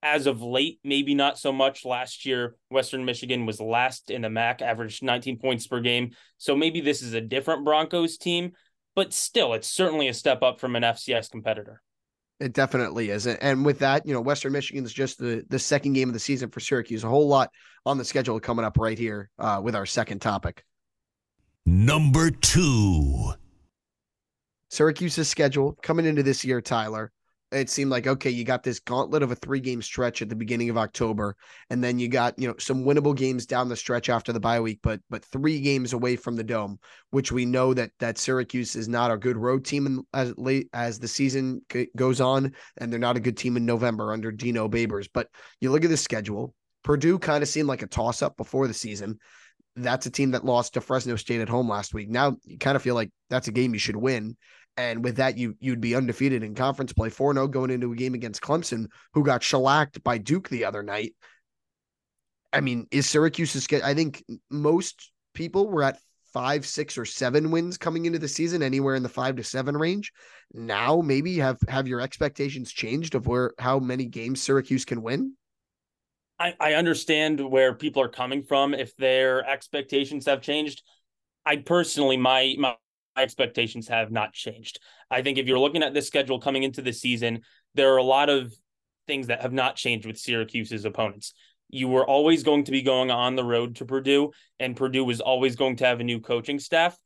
as 0.02 0.26
of 0.26 0.42
late, 0.42 0.78
maybe 0.84 1.14
not 1.14 1.38
so 1.38 1.52
much. 1.52 1.84
Last 1.84 2.26
year, 2.26 2.56
Western 2.70 3.04
Michigan 3.04 3.46
was 3.46 3.60
last 3.60 4.10
in 4.10 4.22
the 4.22 4.30
MAC, 4.30 4.62
averaged 4.62 5.02
19 5.02 5.38
points 5.38 5.66
per 5.66 5.80
game. 5.80 6.10
So 6.38 6.54
maybe 6.54 6.80
this 6.80 7.02
is 7.02 7.14
a 7.14 7.20
different 7.20 7.64
Broncos 7.64 8.18
team, 8.18 8.52
but 8.94 9.12
still, 9.12 9.54
it's 9.54 9.68
certainly 9.68 10.08
a 10.08 10.14
step 10.14 10.42
up 10.42 10.60
from 10.60 10.76
an 10.76 10.82
FCS 10.82 11.30
competitor. 11.30 11.82
It 12.38 12.52
definitely 12.52 13.10
is. 13.10 13.26
And 13.26 13.64
with 13.64 13.78
that, 13.78 14.06
you 14.06 14.12
know, 14.12 14.20
Western 14.20 14.52
Michigan 14.52 14.84
is 14.84 14.92
just 14.92 15.18
the 15.18 15.44
the 15.48 15.58
second 15.58 15.94
game 15.94 16.08
of 16.08 16.12
the 16.12 16.20
season 16.20 16.50
for 16.50 16.60
Syracuse. 16.60 17.02
A 17.02 17.08
whole 17.08 17.28
lot 17.28 17.50
on 17.86 17.96
the 17.96 18.04
schedule 18.04 18.38
coming 18.40 18.64
up 18.64 18.76
right 18.78 18.98
here 18.98 19.30
uh, 19.38 19.60
with 19.62 19.74
our 19.74 19.86
second 19.86 20.20
topic. 20.20 20.64
Number 21.64 22.30
two. 22.30 23.32
Syracuse's 24.68 25.28
schedule 25.28 25.78
coming 25.82 26.04
into 26.04 26.22
this 26.22 26.44
year, 26.44 26.60
Tyler 26.60 27.12
it 27.52 27.70
seemed 27.70 27.90
like 27.90 28.06
okay, 28.06 28.30
you 28.30 28.44
got 28.44 28.62
this 28.62 28.80
gauntlet 28.80 29.22
of 29.22 29.30
a 29.30 29.36
three 29.36 29.60
game 29.60 29.80
stretch 29.80 30.20
at 30.20 30.28
the 30.28 30.34
beginning 30.34 30.68
of 30.68 30.76
October, 30.76 31.36
and 31.70 31.82
then 31.82 31.98
you 31.98 32.08
got 32.08 32.38
you 32.38 32.48
know 32.48 32.54
some 32.58 32.84
winnable 32.84 33.16
games 33.16 33.46
down 33.46 33.68
the 33.68 33.76
stretch 33.76 34.08
after 34.08 34.32
the 34.32 34.40
bye 34.40 34.60
week, 34.60 34.80
but 34.82 35.00
but 35.10 35.24
three 35.24 35.60
games 35.60 35.92
away 35.92 36.16
from 36.16 36.36
the 36.36 36.44
dome, 36.44 36.78
which 37.10 37.30
we 37.30 37.44
know 37.44 37.72
that 37.72 37.90
that 38.00 38.18
Syracuse 38.18 38.74
is 38.74 38.88
not 38.88 39.10
a 39.10 39.16
good 39.16 39.36
road 39.36 39.64
team 39.64 39.86
in, 39.86 40.02
as 40.12 40.36
late 40.36 40.68
as 40.72 40.98
the 40.98 41.08
season 41.08 41.62
goes 41.94 42.20
on, 42.20 42.52
and 42.78 42.92
they're 42.92 42.98
not 42.98 43.16
a 43.16 43.20
good 43.20 43.36
team 43.36 43.56
in 43.56 43.64
November 43.64 44.12
under 44.12 44.32
Dino 44.32 44.68
Babers. 44.68 45.08
But 45.12 45.28
you 45.60 45.70
look 45.70 45.84
at 45.84 45.90
the 45.90 45.96
schedule, 45.96 46.52
Purdue 46.82 47.18
kind 47.18 47.42
of 47.42 47.48
seemed 47.48 47.68
like 47.68 47.82
a 47.82 47.86
toss 47.86 48.22
up 48.22 48.36
before 48.36 48.66
the 48.66 48.74
season. 48.74 49.18
That's 49.76 50.06
a 50.06 50.10
team 50.10 50.32
that 50.32 50.44
lost 50.44 50.74
to 50.74 50.80
Fresno 50.80 51.16
State 51.16 51.42
at 51.42 51.48
home 51.48 51.68
last 51.68 51.94
week. 51.94 52.08
Now 52.08 52.36
you 52.44 52.58
kind 52.58 52.76
of 52.76 52.82
feel 52.82 52.94
like 52.94 53.10
that's 53.30 53.48
a 53.48 53.52
game 53.52 53.72
you 53.72 53.78
should 53.78 53.96
win. 53.96 54.36
And 54.76 55.02
with 55.02 55.16
that, 55.16 55.38
you 55.38 55.56
you'd 55.60 55.80
be 55.80 55.94
undefeated 55.94 56.42
in 56.42 56.54
conference 56.54 56.92
play 56.92 57.08
4 57.08 57.34
0 57.34 57.48
going 57.48 57.70
into 57.70 57.92
a 57.92 57.96
game 57.96 58.14
against 58.14 58.42
Clemson, 58.42 58.86
who 59.14 59.24
got 59.24 59.42
shellacked 59.42 60.02
by 60.04 60.18
Duke 60.18 60.48
the 60.48 60.64
other 60.64 60.82
night. 60.82 61.14
I 62.52 62.60
mean, 62.60 62.86
is 62.90 63.06
Syracuse's 63.06 63.66
I 63.82 63.94
think 63.94 64.24
most 64.50 65.10
people 65.34 65.68
were 65.68 65.82
at 65.82 65.98
five, 66.32 66.66
six, 66.66 66.98
or 66.98 67.06
seven 67.06 67.50
wins 67.50 67.78
coming 67.78 68.04
into 68.04 68.18
the 68.18 68.28
season, 68.28 68.62
anywhere 68.62 68.94
in 68.94 69.02
the 69.02 69.08
five 69.08 69.36
to 69.36 69.42
seven 69.42 69.74
range. 69.74 70.12
Now, 70.52 71.00
maybe 71.00 71.38
have 71.38 71.58
have 71.68 71.88
your 71.88 72.00
expectations 72.00 72.70
changed 72.70 73.14
of 73.14 73.26
where 73.26 73.54
how 73.58 73.78
many 73.78 74.04
games 74.04 74.42
Syracuse 74.42 74.84
can 74.84 75.02
win? 75.02 75.32
I, 76.38 76.54
I 76.60 76.74
understand 76.74 77.40
where 77.40 77.74
people 77.74 78.02
are 78.02 78.08
coming 78.08 78.42
from 78.42 78.74
if 78.74 78.94
their 78.96 79.48
expectations 79.48 80.26
have 80.26 80.42
changed. 80.42 80.82
I 81.46 81.56
personally, 81.56 82.18
my 82.18 82.54
my 82.58 82.76
expectations 83.16 83.88
have 83.88 84.10
not 84.10 84.32
changed. 84.32 84.80
I 85.10 85.22
think 85.22 85.38
if 85.38 85.46
you're 85.46 85.58
looking 85.58 85.82
at 85.82 85.94
this 85.94 86.06
schedule 86.06 86.40
coming 86.40 86.62
into 86.62 86.82
the 86.82 86.92
season, 86.92 87.42
there 87.74 87.92
are 87.92 87.98
a 87.98 88.02
lot 88.02 88.28
of 88.28 88.52
things 89.06 89.28
that 89.28 89.42
have 89.42 89.52
not 89.52 89.76
changed 89.76 90.06
with 90.06 90.18
Syracuse's 90.18 90.84
opponents. 90.84 91.32
You 91.68 91.88
were 91.88 92.06
always 92.06 92.42
going 92.42 92.64
to 92.64 92.72
be 92.72 92.82
going 92.82 93.10
on 93.10 93.34
the 93.34 93.44
road 93.44 93.76
to 93.76 93.84
Purdue, 93.84 94.32
and 94.60 94.76
Purdue 94.76 95.04
was 95.04 95.20
always 95.20 95.56
going 95.56 95.76
to 95.76 95.86
have 95.86 96.00
a 96.00 96.04
new 96.04 96.20
coaching 96.20 96.58
staff. 96.58 96.98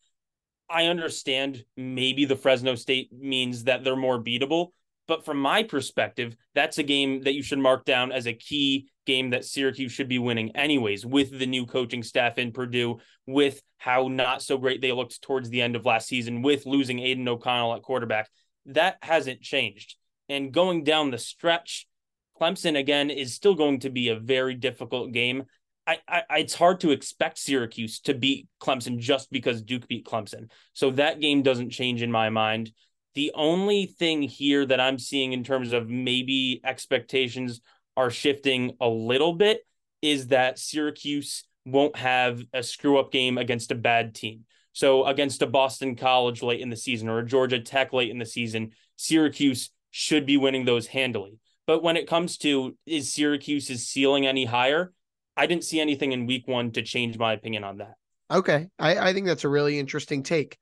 I 0.68 0.86
understand 0.86 1.64
maybe 1.76 2.26
the 2.26 2.36
Fresno 2.36 2.74
State 2.74 3.10
means 3.12 3.64
that 3.64 3.82
they're 3.82 3.96
more 3.96 4.22
beatable, 4.22 4.68
but 5.10 5.24
from 5.24 5.38
my 5.38 5.64
perspective, 5.64 6.36
that's 6.54 6.78
a 6.78 6.84
game 6.84 7.24
that 7.24 7.34
you 7.34 7.42
should 7.42 7.58
mark 7.58 7.84
down 7.84 8.12
as 8.12 8.28
a 8.28 8.32
key 8.32 8.86
game 9.06 9.30
that 9.30 9.44
Syracuse 9.44 9.90
should 9.90 10.08
be 10.08 10.20
winning, 10.20 10.54
anyways, 10.54 11.04
with 11.04 11.36
the 11.36 11.46
new 11.46 11.66
coaching 11.66 12.04
staff 12.04 12.38
in 12.38 12.52
Purdue, 12.52 13.00
with 13.26 13.60
how 13.78 14.06
not 14.06 14.40
so 14.40 14.56
great 14.56 14.80
they 14.80 14.92
looked 14.92 15.20
towards 15.20 15.50
the 15.50 15.62
end 15.62 15.74
of 15.74 15.84
last 15.84 16.06
season, 16.06 16.42
with 16.42 16.64
losing 16.64 17.00
Aidan 17.00 17.26
O'Connell 17.26 17.74
at 17.74 17.82
quarterback. 17.82 18.30
That 18.66 18.98
hasn't 19.02 19.40
changed. 19.40 19.96
And 20.28 20.52
going 20.52 20.84
down 20.84 21.10
the 21.10 21.18
stretch, 21.18 21.88
Clemson 22.40 22.78
again 22.78 23.10
is 23.10 23.34
still 23.34 23.56
going 23.56 23.80
to 23.80 23.90
be 23.90 24.10
a 24.10 24.16
very 24.16 24.54
difficult 24.54 25.10
game. 25.10 25.42
I, 25.88 25.98
I, 26.06 26.38
it's 26.38 26.54
hard 26.54 26.78
to 26.82 26.92
expect 26.92 27.38
Syracuse 27.38 27.98
to 28.02 28.14
beat 28.14 28.46
Clemson 28.62 28.98
just 28.98 29.32
because 29.32 29.60
Duke 29.60 29.88
beat 29.88 30.06
Clemson. 30.06 30.52
So 30.72 30.92
that 30.92 31.18
game 31.18 31.42
doesn't 31.42 31.70
change 31.70 32.00
in 32.00 32.12
my 32.12 32.30
mind. 32.30 32.70
The 33.14 33.32
only 33.34 33.86
thing 33.86 34.22
here 34.22 34.64
that 34.66 34.80
I'm 34.80 34.98
seeing 34.98 35.32
in 35.32 35.44
terms 35.44 35.72
of 35.72 35.88
maybe 35.88 36.60
expectations 36.64 37.60
are 37.96 38.10
shifting 38.10 38.76
a 38.80 38.88
little 38.88 39.34
bit 39.34 39.66
is 40.00 40.28
that 40.28 40.58
Syracuse 40.58 41.44
won't 41.66 41.96
have 41.96 42.42
a 42.52 42.62
screw 42.62 42.98
up 42.98 43.12
game 43.12 43.36
against 43.36 43.72
a 43.72 43.74
bad 43.74 44.14
team. 44.14 44.44
So 44.72 45.04
against 45.04 45.42
a 45.42 45.46
Boston 45.46 45.96
College 45.96 46.42
late 46.42 46.60
in 46.60 46.70
the 46.70 46.76
season 46.76 47.08
or 47.08 47.18
a 47.18 47.26
Georgia 47.26 47.58
Tech 47.58 47.92
late 47.92 48.10
in 48.10 48.18
the 48.18 48.26
season, 48.26 48.70
Syracuse 48.96 49.70
should 49.90 50.24
be 50.26 50.36
winning 50.36 50.64
those 50.64 50.86
handily. 50.86 51.38
But 51.66 51.82
when 51.82 51.96
it 51.96 52.08
comes 52.08 52.38
to 52.38 52.76
is 52.86 53.12
Syracuse's 53.12 53.86
ceiling 53.86 54.26
any 54.26 54.44
higher, 54.44 54.92
I 55.36 55.46
didn't 55.46 55.64
see 55.64 55.80
anything 55.80 56.12
in 56.12 56.26
week 56.26 56.46
one 56.48 56.70
to 56.72 56.82
change 56.82 57.18
my 57.18 57.32
opinion 57.32 57.64
on 57.64 57.78
that. 57.78 57.94
Okay. 58.30 58.68
I, 58.78 59.10
I 59.10 59.12
think 59.12 59.26
that's 59.26 59.44
a 59.44 59.48
really 59.48 59.78
interesting 59.78 60.22
take. 60.22 60.58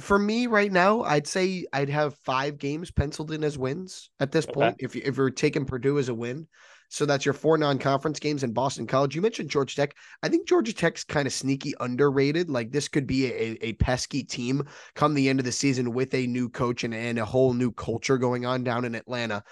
For 0.00 0.18
me 0.18 0.46
right 0.46 0.70
now, 0.70 1.02
I'd 1.02 1.26
say 1.26 1.66
I'd 1.72 1.90
have 1.90 2.16
five 2.18 2.58
games 2.58 2.90
penciled 2.90 3.32
in 3.32 3.44
as 3.44 3.58
wins 3.58 4.10
at 4.20 4.32
this 4.32 4.46
Okay. 4.48 4.52
point. 4.54 4.76
If 4.78 4.94
you 4.94 5.02
if 5.04 5.16
you're 5.16 5.30
taking 5.30 5.64
Purdue 5.64 5.98
as 5.98 6.08
a 6.08 6.14
win. 6.14 6.46
So 6.88 7.04
that's 7.04 7.24
your 7.24 7.34
four 7.34 7.58
non-conference 7.58 8.20
games 8.20 8.44
in 8.44 8.52
Boston 8.52 8.86
College. 8.86 9.16
You 9.16 9.20
mentioned 9.20 9.50
Georgia 9.50 9.74
Tech. 9.74 9.96
I 10.22 10.28
think 10.28 10.46
Georgia 10.46 10.72
Tech's 10.72 11.02
kind 11.02 11.26
of 11.26 11.32
sneaky 11.32 11.74
underrated. 11.80 12.48
Like 12.48 12.70
this 12.70 12.86
could 12.86 13.08
be 13.08 13.26
a, 13.26 13.58
a 13.60 13.72
pesky 13.72 14.22
team 14.22 14.62
come 14.94 15.12
the 15.12 15.28
end 15.28 15.40
of 15.40 15.44
the 15.44 15.50
season 15.50 15.92
with 15.92 16.14
a 16.14 16.28
new 16.28 16.48
coach 16.48 16.84
and, 16.84 16.94
and 16.94 17.18
a 17.18 17.24
whole 17.24 17.54
new 17.54 17.72
culture 17.72 18.18
going 18.18 18.46
on 18.46 18.62
down 18.62 18.84
in 18.84 18.94
Atlanta. 18.94 19.42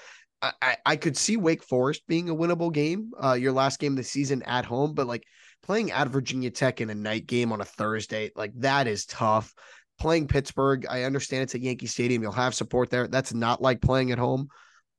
I, 0.42 0.52
I, 0.62 0.76
I 0.86 0.96
could 0.96 1.16
see 1.16 1.36
Wake 1.36 1.64
Forest 1.64 2.02
being 2.06 2.30
a 2.30 2.34
winnable 2.36 2.72
game, 2.72 3.10
uh, 3.20 3.32
your 3.32 3.52
last 3.52 3.80
game 3.80 3.94
of 3.94 3.96
the 3.96 4.04
season 4.04 4.44
at 4.44 4.64
home, 4.64 4.94
but 4.94 5.08
like 5.08 5.24
playing 5.60 5.90
at 5.90 6.10
Virginia 6.10 6.50
Tech 6.50 6.80
in 6.80 6.88
a 6.88 6.94
night 6.94 7.26
game 7.26 7.50
on 7.50 7.60
a 7.60 7.64
Thursday, 7.64 8.30
like 8.36 8.52
that 8.58 8.86
is 8.86 9.06
tough. 9.06 9.52
Playing 9.98 10.26
Pittsburgh, 10.26 10.86
I 10.88 11.04
understand 11.04 11.44
it's 11.44 11.54
at 11.54 11.60
Yankee 11.60 11.86
Stadium. 11.86 12.22
You'll 12.22 12.32
have 12.32 12.54
support 12.54 12.90
there. 12.90 13.06
That's 13.06 13.32
not 13.32 13.62
like 13.62 13.80
playing 13.80 14.10
at 14.10 14.18
home. 14.18 14.48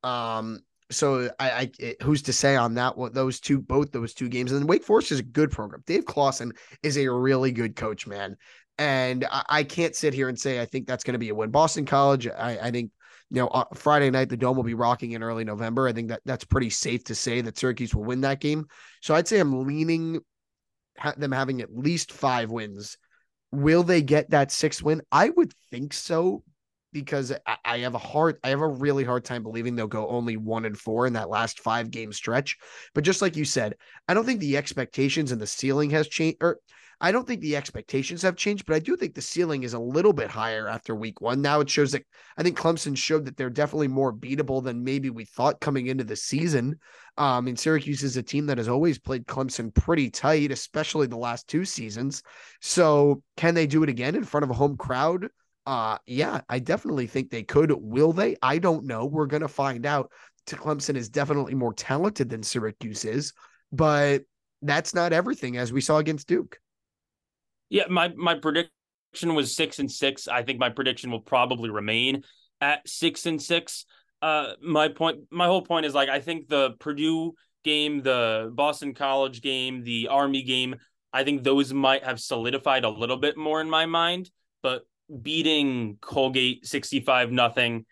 Um, 0.04 0.60
so 0.92 1.30
I, 1.40 1.50
I 1.50 1.72
it, 1.80 2.02
who's 2.02 2.22
to 2.24 2.34
say 2.34 2.56
on 2.56 2.76
that 2.76 2.98
one? 2.98 3.14
Those 3.14 3.40
two, 3.40 3.60
both 3.60 3.92
those 3.92 4.14
two 4.14 4.30
games, 4.30 4.52
and 4.52 4.62
then 4.62 4.68
Wake 4.68 4.84
Forest 4.84 5.12
is 5.12 5.20
a 5.20 5.24
good 5.24 5.52
program. 5.52 5.84
Dave 5.86 6.06
Clawson 6.06 6.54
is 6.84 6.98
a 6.98 7.12
really 7.12 7.52
good 7.52 7.76
coach, 7.76 8.08
man. 8.08 8.38
And 8.78 9.26
I, 9.32 9.44
I 9.50 9.64
can't 9.64 9.96
sit 9.96 10.14
here 10.14 10.30
and 10.30 10.40
say 10.40 10.62
I 10.62 10.66
think 10.66 10.88
that's 10.88 11.04
going 11.04 11.14
to 11.14 11.20
be 11.20 11.30
a 11.30 11.36
win. 11.36 11.50
Boston 11.50 11.86
College, 11.86 12.28
I, 12.28 12.58
I 12.60 12.72
think 12.72 12.92
you 13.32 13.42
know, 13.42 13.48
uh, 13.48 13.66
Friday 13.74 14.10
night 14.12 14.30
the 14.30 14.38
dome 14.38 14.56
will 14.56 14.64
be 14.64 14.76
rocking 14.76 15.12
in 15.12 15.24
early 15.24 15.44
November. 15.44 15.88
I 15.88 15.94
think 15.94 16.10
that 16.10 16.22
that's 16.26 16.46
pretty 16.46 16.70
safe 16.70 17.04
to 17.06 17.16
say 17.16 17.42
that 17.42 17.58
Syracuse 17.58 17.96
will 17.96 18.04
win 18.04 18.22
that 18.22 18.40
game. 18.40 18.68
So 19.02 19.16
I'd 19.16 19.28
say 19.28 19.40
I'm 19.40 19.66
leaning 19.66 20.20
ha- 20.98 21.16
them 21.18 21.32
having 21.32 21.62
at 21.62 21.76
least 21.76 22.12
five 22.12 22.52
wins. 22.52 22.98
Will 23.52 23.84
they 23.84 24.02
get 24.02 24.32
that 24.32 24.52
sixth 24.52 24.82
win? 24.82 25.02
I 25.12 25.30
would 25.30 25.54
think 25.72 25.94
so 25.94 26.44
because 26.92 27.34
I, 27.66 27.80
have 27.80 27.94
a 27.94 28.00
hard, 28.00 28.38
I 28.42 28.50
have 28.50 28.62
a 28.62 28.68
really 28.68 29.04
hard 29.04 29.26
time 29.26 29.44
believing 29.44 29.76
they'll 29.76 29.88
go 29.88 30.08
only 30.08 30.38
one 30.38 30.64
and 30.64 30.78
four 30.78 31.06
in 31.06 31.14
that 31.14 31.30
last 31.30 31.60
five 31.60 31.92
game 31.92 32.14
stretch. 32.14 32.58
But 32.94 33.04
just 33.04 33.22
like 33.22 33.36
you 33.36 33.44
said, 33.44 33.76
I 34.08 34.14
don't 34.14 34.26
think 34.26 34.40
the 34.40 34.56
expectations 34.56 35.34
and 35.34 35.42
the 35.42 35.48
ceiling 35.48 35.90
has 35.90 36.08
changed. 36.08 36.38
Or 36.40 36.60
I 37.02 37.12
don't 37.12 37.28
think 37.28 37.42
the 37.42 37.56
expectations 37.56 38.22
have 38.22 38.36
changed, 38.36 38.66
but 38.66 38.76
I 38.76 38.80
do 38.80 38.96
think 38.96 39.14
the 39.14 39.22
ceiling 39.22 39.64
is 39.64 39.74
a 39.74 39.80
little 39.80 40.14
bit 40.14 40.30
higher 40.30 40.68
after 40.68 40.96
week 40.96 41.22
one. 41.22 41.42
Now 41.42 41.60
it 41.60 41.70
shows 41.70 41.92
that 41.92 42.06
I 42.38 42.44
think 42.44 42.58
Clemson 42.58 42.98
showed 42.98 43.26
that 43.26 43.38
they're 43.38 43.50
definitely 43.50 43.88
more 43.88 44.14
beatable 44.14 44.64
than 44.64 44.84
maybe 44.84 45.10
we 45.10 45.26
thought 45.26 45.60
coming 45.60 45.88
into 45.88 46.04
the 46.04 46.16
season. 46.16 46.80
Um, 47.18 47.48
and 47.48 47.60
Syracuse 47.60 48.04
is 48.04 48.18
a 48.18 48.24
team 48.24 48.46
that 48.48 48.58
has 48.58 48.68
always 48.68 49.00
played 49.00 49.26
Clemson 49.26 49.74
pretty 49.74 50.10
tight, 50.10 50.52
especially 50.52 51.08
the 51.08 51.18
last 51.18 51.48
two 51.48 51.66
seasons. 51.66 52.24
So 52.62 53.22
can 53.38 53.54
they 53.54 53.68
do 53.68 53.84
it 53.84 53.90
again 53.90 54.16
in 54.16 54.24
front 54.24 54.44
of 54.44 54.50
a 54.50 54.56
home 54.56 54.78
crowd? 54.78 55.28
Uh, 55.66 55.98
yeah, 56.06 56.42
I 56.48 56.60
definitely 56.60 57.08
think 57.08 57.30
they 57.30 57.44
could. 57.44 57.72
Will 57.76 58.14
they? 58.14 58.36
I 58.42 58.60
don't 58.60 58.86
know. 58.86 59.06
We're 59.06 59.26
gonna 59.26 59.48
find 59.48 59.86
out. 59.86 60.12
Clemson 60.48 60.96
is 60.96 61.10
definitely 61.10 61.56
more 61.56 61.74
talented 61.74 62.30
than 62.30 62.44
Syracuse 62.44 63.04
is, 63.04 63.34
but 63.72 64.22
that's 64.62 64.94
not 64.94 65.12
everything, 65.12 65.58
as 65.58 65.74
we 65.74 65.82
saw 65.82 65.98
against 65.98 66.28
Duke. 66.28 66.60
Yeah, 67.70 67.84
my 67.90 68.10
my 68.16 68.36
prediction 68.36 69.36
was 69.36 69.56
six 69.56 69.80
and 69.80 69.92
six. 69.92 70.28
I 70.28 70.44
think 70.44 70.60
my 70.60 70.70
prediction 70.70 71.12
will 71.12 71.22
probably 71.22 71.70
remain 71.70 72.24
at 72.62 72.88
six 72.88 73.26
and 73.26 73.42
six. 73.42 73.86
Uh, 74.22 74.54
my 74.62 74.88
point, 74.88 75.20
my 75.32 75.46
whole 75.46 75.62
point 75.62 75.86
is 75.86 75.94
like 75.94 76.10
I 76.10 76.20
think 76.20 76.48
the 76.48 76.72
Purdue 76.80 77.34
game, 77.64 78.02
the 78.02 78.52
Boston 78.54 78.94
College 78.94 79.42
game, 79.42 79.84
the 79.84 80.08
Army 80.10 80.44
game, 80.44 80.76
I 81.12 81.24
think 81.24 81.44
those 81.44 81.74
might 81.74 82.04
have 82.04 82.20
solidified 82.20 82.84
a 82.84 82.90
little 82.90 83.18
bit 83.18 83.38
more 83.38 83.62
in 83.62 83.70
my 83.70 83.86
mind. 83.86 84.30
But 84.62 84.84
beating 85.22 85.98
Colgate 86.02 86.66
sixty 86.66 87.00
five 87.00 87.32
nothing 87.32 87.86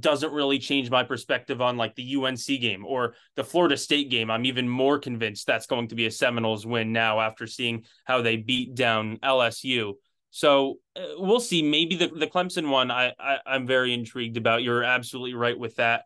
doesn't 0.00 0.32
really 0.32 0.58
change 0.58 0.90
my 0.90 1.02
perspective 1.02 1.60
on 1.60 1.76
like 1.76 1.94
the 1.94 2.16
UNC 2.16 2.46
game 2.46 2.84
or 2.84 3.14
the 3.36 3.44
Florida 3.44 3.76
State 3.76 4.10
game. 4.10 4.30
I'm 4.30 4.44
even 4.44 4.68
more 4.68 4.98
convinced 4.98 5.46
that's 5.46 5.66
going 5.66 5.88
to 5.88 5.94
be 5.94 6.06
a 6.06 6.10
Seminoles 6.10 6.66
win 6.66 6.92
now 6.92 7.20
after 7.20 7.46
seeing 7.46 7.84
how 8.04 8.20
they 8.20 8.36
beat 8.36 8.74
down 8.74 9.18
LSU. 9.18 9.94
So 10.30 10.78
uh, 10.94 11.14
we'll 11.16 11.40
see. 11.40 11.62
Maybe 11.62 11.96
the, 11.96 12.08
the 12.08 12.26
Clemson 12.26 12.68
one, 12.68 12.90
I, 12.90 13.12
I 13.18 13.38
I'm 13.46 13.66
very 13.66 13.94
intrigued 13.94 14.36
about. 14.36 14.62
You're 14.62 14.84
absolutely 14.84 15.34
right 15.34 15.58
with 15.58 15.76
that. 15.76 16.04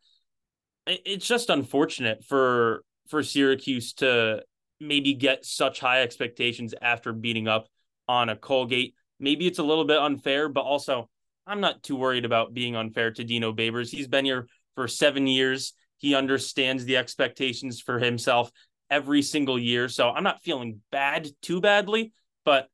It, 0.86 1.00
it's 1.04 1.26
just 1.26 1.50
unfortunate 1.50 2.24
for 2.24 2.84
for 3.08 3.22
Syracuse 3.22 3.94
to 3.94 4.42
maybe 4.80 5.14
get 5.14 5.44
such 5.44 5.80
high 5.80 6.02
expectations 6.02 6.74
after 6.80 7.12
beating 7.12 7.48
up 7.48 7.66
on 8.08 8.28
a 8.28 8.36
Colgate. 8.36 8.94
Maybe 9.18 9.46
it's 9.46 9.58
a 9.58 9.64
little 9.64 9.84
bit 9.84 9.98
unfair, 9.98 10.48
but 10.48 10.62
also 10.62 11.08
I'm 11.46 11.60
not 11.60 11.82
too 11.82 11.96
worried 11.96 12.24
about 12.24 12.54
being 12.54 12.76
unfair 12.76 13.10
to 13.10 13.24
Dino 13.24 13.52
Babers. 13.52 13.90
He's 13.90 14.08
been 14.08 14.24
here 14.24 14.46
for 14.74 14.86
seven 14.88 15.26
years. 15.26 15.74
He 15.98 16.14
understands 16.14 16.84
the 16.84 16.96
expectations 16.96 17.80
for 17.80 17.98
himself 17.98 18.50
every 18.90 19.22
single 19.22 19.58
year. 19.58 19.88
So 19.88 20.10
I'm 20.10 20.22
not 20.22 20.42
feeling 20.42 20.80
bad 20.90 21.28
too 21.40 21.60
badly, 21.60 22.12
but 22.44 22.68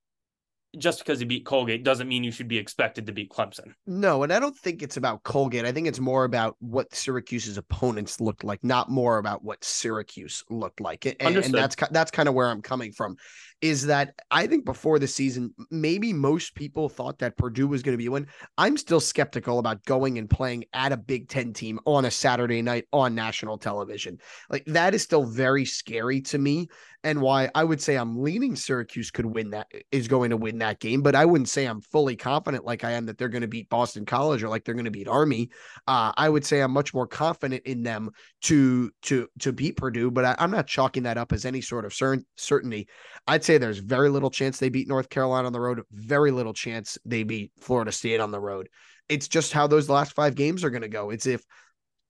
just 0.76 0.98
because 0.98 1.18
he 1.18 1.24
beat 1.24 1.46
Colgate 1.46 1.82
doesn't 1.82 2.08
mean 2.08 2.22
you 2.22 2.30
should 2.30 2.48
be 2.48 2.58
expected 2.58 3.06
to 3.06 3.12
beat 3.12 3.30
Clemson. 3.30 3.72
No, 3.86 4.22
and 4.22 4.32
I 4.32 4.38
don't 4.38 4.56
think 4.56 4.82
it's 4.82 4.98
about 4.98 5.22
Colgate. 5.22 5.64
I 5.64 5.72
think 5.72 5.86
it's 5.86 6.00
more 6.00 6.24
about 6.24 6.56
what 6.60 6.94
Syracuse's 6.94 7.56
opponents 7.56 8.20
looked 8.20 8.44
like, 8.44 8.62
not 8.62 8.90
more 8.90 9.18
about 9.18 9.42
what 9.42 9.64
Syracuse 9.64 10.44
looked 10.50 10.80
like. 10.80 11.06
And, 11.06 11.36
and 11.36 11.54
that's 11.54 11.74
that's 11.90 12.10
kind 12.10 12.28
of 12.28 12.34
where 12.34 12.48
I'm 12.48 12.60
coming 12.60 12.92
from. 12.92 13.16
Is 13.60 13.86
that 13.86 14.14
I 14.30 14.46
think 14.46 14.64
before 14.64 14.98
the 14.98 15.08
season, 15.08 15.52
maybe 15.70 16.12
most 16.12 16.54
people 16.54 16.88
thought 16.88 17.18
that 17.18 17.36
Purdue 17.36 17.66
was 17.66 17.82
going 17.82 17.94
to 17.94 17.98
be 17.98 18.06
a 18.06 18.10
win. 18.10 18.28
I'm 18.56 18.76
still 18.76 19.00
skeptical 19.00 19.58
about 19.58 19.84
going 19.84 20.18
and 20.18 20.30
playing 20.30 20.66
at 20.72 20.92
a 20.92 20.96
Big 20.96 21.28
Ten 21.28 21.52
team 21.52 21.80
on 21.84 22.04
a 22.04 22.10
Saturday 22.10 22.62
night 22.62 22.84
on 22.92 23.14
national 23.14 23.58
television. 23.58 24.18
Like 24.48 24.64
that 24.66 24.94
is 24.94 25.02
still 25.02 25.24
very 25.24 25.64
scary 25.64 26.20
to 26.22 26.38
me 26.38 26.68
and 27.04 27.20
why 27.20 27.48
I 27.54 27.62
would 27.62 27.80
say 27.80 27.96
I'm 27.96 28.22
leaning 28.22 28.56
Syracuse 28.56 29.10
could 29.10 29.26
win 29.26 29.50
that 29.50 29.70
is 29.92 30.08
going 30.08 30.30
to 30.30 30.36
win 30.36 30.58
that 30.58 30.80
game, 30.80 31.00
but 31.02 31.14
I 31.14 31.24
wouldn't 31.24 31.48
say 31.48 31.64
I'm 31.64 31.80
fully 31.80 32.16
confident 32.16 32.64
like 32.64 32.82
I 32.82 32.92
am 32.92 33.06
that 33.06 33.18
they're 33.18 33.28
going 33.28 33.42
to 33.42 33.48
beat 33.48 33.68
Boston 33.68 34.04
College 34.04 34.42
or 34.42 34.48
like 34.48 34.64
they're 34.64 34.74
going 34.74 34.84
to 34.84 34.90
beat 34.90 35.06
Army. 35.06 35.50
Uh, 35.86 36.12
I 36.16 36.28
would 36.28 36.44
say 36.44 36.60
I'm 36.60 36.72
much 36.72 36.92
more 36.92 37.06
confident 37.06 37.62
in 37.64 37.82
them 37.82 38.10
to 38.42 38.90
to 39.02 39.28
to 39.40 39.52
beat 39.52 39.76
Purdue, 39.76 40.10
but 40.10 40.24
I, 40.24 40.34
am 40.38 40.50
not 40.50 40.66
chalking 40.66 41.04
that 41.04 41.18
up 41.18 41.32
as 41.32 41.44
any 41.44 41.60
sort 41.60 41.84
of 41.84 41.94
cer- 41.94 42.24
certainty. 42.36 42.88
I'd 43.26 43.44
say 43.44 43.58
there's 43.58 43.78
very 43.78 44.08
little 44.08 44.30
chance 44.30 44.58
they 44.58 44.68
beat 44.68 44.88
North 44.88 45.08
Carolina 45.08 45.46
on 45.46 45.52
the 45.52 45.60
road, 45.60 45.82
very 45.92 46.32
little 46.32 46.54
chance 46.54 46.98
they 47.04 47.22
beat 47.22 47.52
Florida 47.60 47.92
State 47.92 48.20
on 48.20 48.32
the 48.32 48.40
road. 48.40 48.68
It's 49.08 49.28
just 49.28 49.52
how 49.52 49.66
those 49.66 49.88
last 49.88 50.14
five 50.14 50.34
games 50.34 50.64
are 50.64 50.70
going 50.70 50.82
to 50.82 50.88
go. 50.88 51.10
It's 51.10 51.26
if 51.26 51.44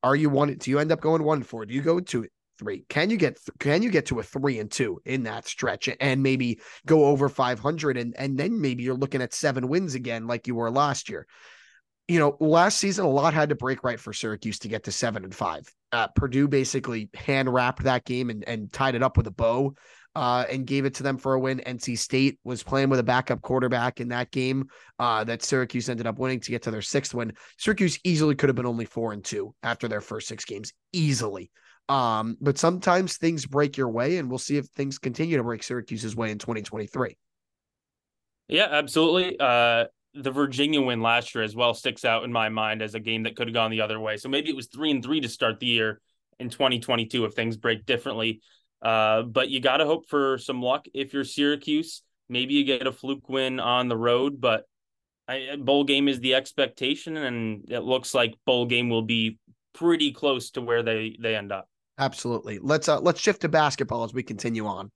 are 0.02 0.16
you 0.16 0.30
one? 0.30 0.54
Do 0.54 0.71
you 0.71 0.78
end 0.78 0.92
up 0.92 1.00
going 1.00 1.23
one 1.23 1.42
four? 1.42 1.66
Do 1.66 1.75
you 1.75 1.83
go 1.83 2.00
to 2.00 2.26
three? 2.58 2.84
Can 2.88 3.10
you 3.10 3.16
get 3.16 3.38
can 3.58 3.82
you 3.82 3.90
get 3.90 4.06
to 4.06 4.18
a 4.18 4.22
three 4.22 4.58
and 4.58 4.70
two 4.70 5.00
in 5.04 5.22
that 5.24 5.46
stretch 5.46 5.88
and 6.00 6.22
maybe 6.22 6.60
go 6.86 7.06
over 7.06 7.28
500 7.28 7.96
and 7.96 8.14
and 8.16 8.36
then 8.36 8.60
maybe 8.60 8.82
you're 8.82 8.94
looking 8.94 9.22
at 9.22 9.32
seven 9.32 9.68
wins 9.68 9.94
again 9.94 10.26
like 10.26 10.46
you 10.46 10.54
were 10.54 10.70
last 10.70 11.08
year. 11.08 11.26
You 12.08 12.18
know, 12.18 12.36
last 12.40 12.78
season 12.78 13.04
a 13.04 13.10
lot 13.10 13.34
had 13.34 13.50
to 13.50 13.54
break 13.54 13.84
right 13.84 14.00
for 14.00 14.14
Syracuse 14.14 14.58
to 14.60 14.68
get 14.68 14.84
to 14.84 14.92
seven 14.92 15.24
and 15.24 15.34
five. 15.34 15.70
Uh, 15.92 16.08
Purdue 16.08 16.48
basically 16.48 17.10
hand 17.14 17.52
wrapped 17.52 17.82
that 17.82 18.04
game 18.06 18.30
and, 18.30 18.42
and 18.48 18.72
tied 18.72 18.94
it 18.94 19.02
up 19.02 19.16
with 19.16 19.26
a 19.26 19.32
bow. 19.32 19.74
Uh, 20.16 20.44
and 20.50 20.66
gave 20.66 20.84
it 20.84 20.94
to 20.94 21.04
them 21.04 21.16
for 21.16 21.34
a 21.34 21.38
win. 21.38 21.62
NC 21.64 21.96
State 21.96 22.40
was 22.42 22.64
playing 22.64 22.88
with 22.88 22.98
a 22.98 23.04
backup 23.04 23.40
quarterback 23.40 24.00
in 24.00 24.08
that 24.08 24.32
game 24.32 24.68
uh, 24.98 25.22
that 25.22 25.44
Syracuse 25.44 25.88
ended 25.88 26.08
up 26.08 26.18
winning 26.18 26.40
to 26.40 26.50
get 26.50 26.62
to 26.62 26.72
their 26.72 26.82
sixth 26.82 27.14
win. 27.14 27.34
Syracuse 27.56 28.00
easily 28.02 28.34
could 28.34 28.48
have 28.48 28.56
been 28.56 28.66
only 28.66 28.86
four 28.86 29.12
and 29.12 29.24
two 29.24 29.54
after 29.62 29.86
their 29.86 30.00
first 30.00 30.26
six 30.26 30.44
games, 30.44 30.72
easily. 30.92 31.52
Um, 31.88 32.37
but 32.40 32.59
sometimes 32.59 33.16
things 33.16 33.47
break 33.47 33.76
your 33.76 33.88
way, 33.88 34.18
and 34.18 34.28
we'll 34.28 34.38
see 34.38 34.57
if 34.57 34.66
things 34.66 34.99
continue 34.99 35.37
to 35.38 35.42
break 35.42 35.62
Syracuse's 35.62 36.14
way 36.14 36.30
in 36.30 36.38
2023. 36.38 37.16
Yeah, 38.49 38.68
absolutely. 38.71 39.38
Uh, 39.38 39.87
the 40.14 40.30
Virginia 40.30 40.80
win 40.80 41.00
last 41.00 41.35
year 41.35 41.45
as 41.45 41.54
well 41.54 41.75
sticks 41.75 42.04
out 42.04 42.25
in 42.25 42.33
my 42.33 42.49
mind 42.49 42.83
as 42.83 42.95
a 42.95 43.00
game 43.00 43.23
that 43.23 43.37
could 43.37 43.49
have 43.49 43.54
gone 43.54 43.71
the 43.71 43.80
other 43.80 44.00
way. 44.00 44.16
So 44.16 44.28
maybe 44.28 44.49
it 44.49 44.57
was 44.57 44.66
three 44.66 44.90
and 44.90 45.02
three 45.02 45.21
to 45.21 45.28
start 45.28 45.61
the 45.61 45.66
year 45.66 46.00
in 46.38 46.50
2022 46.50 47.25
if 47.25 47.35
things 47.35 47.57
break 47.57 47.87
differently. 47.87 48.40
Uh, 48.80 49.23
but 49.23 49.49
you 49.49 49.61
got 49.61 49.78
to 49.78 49.87
hope 49.87 50.09
for 50.09 50.38
some 50.38 50.62
luck 50.62 50.87
if 50.95 51.12
you're 51.12 51.25
Syracuse. 51.25 52.02
Maybe 52.28 52.54
you 52.54 52.64
get 52.64 52.87
a 52.87 52.92
fluke 52.92 53.28
win 53.28 53.61
on 53.61 53.88
the 53.88 53.97
road, 53.97 54.40
but 54.40 54.64
I, 55.26 55.57
bowl 55.59 55.85
game 55.85 56.09
is 56.09 56.21
the 56.21 56.35
expectation, 56.35 57.16
and 57.16 57.64
it 57.71 57.80
looks 57.80 58.14
like 58.14 58.35
bowl 58.47 58.66
game 58.66 58.88
will 58.88 59.02
be 59.02 59.38
pretty 59.75 60.12
close 60.12 60.50
to 60.50 60.61
where 60.61 60.83
they 60.83 61.16
they 61.21 61.37
end 61.37 61.52
up. 61.52 61.68
Absolutely. 61.98 62.58
Let's 62.60 62.88
uh 62.88 63.00
let's 63.00 63.20
shift 63.20 63.42
to 63.42 63.48
basketball 63.48 64.04
as 64.04 64.14
we 64.14 64.22
continue 64.22 64.66
on. 64.66 64.90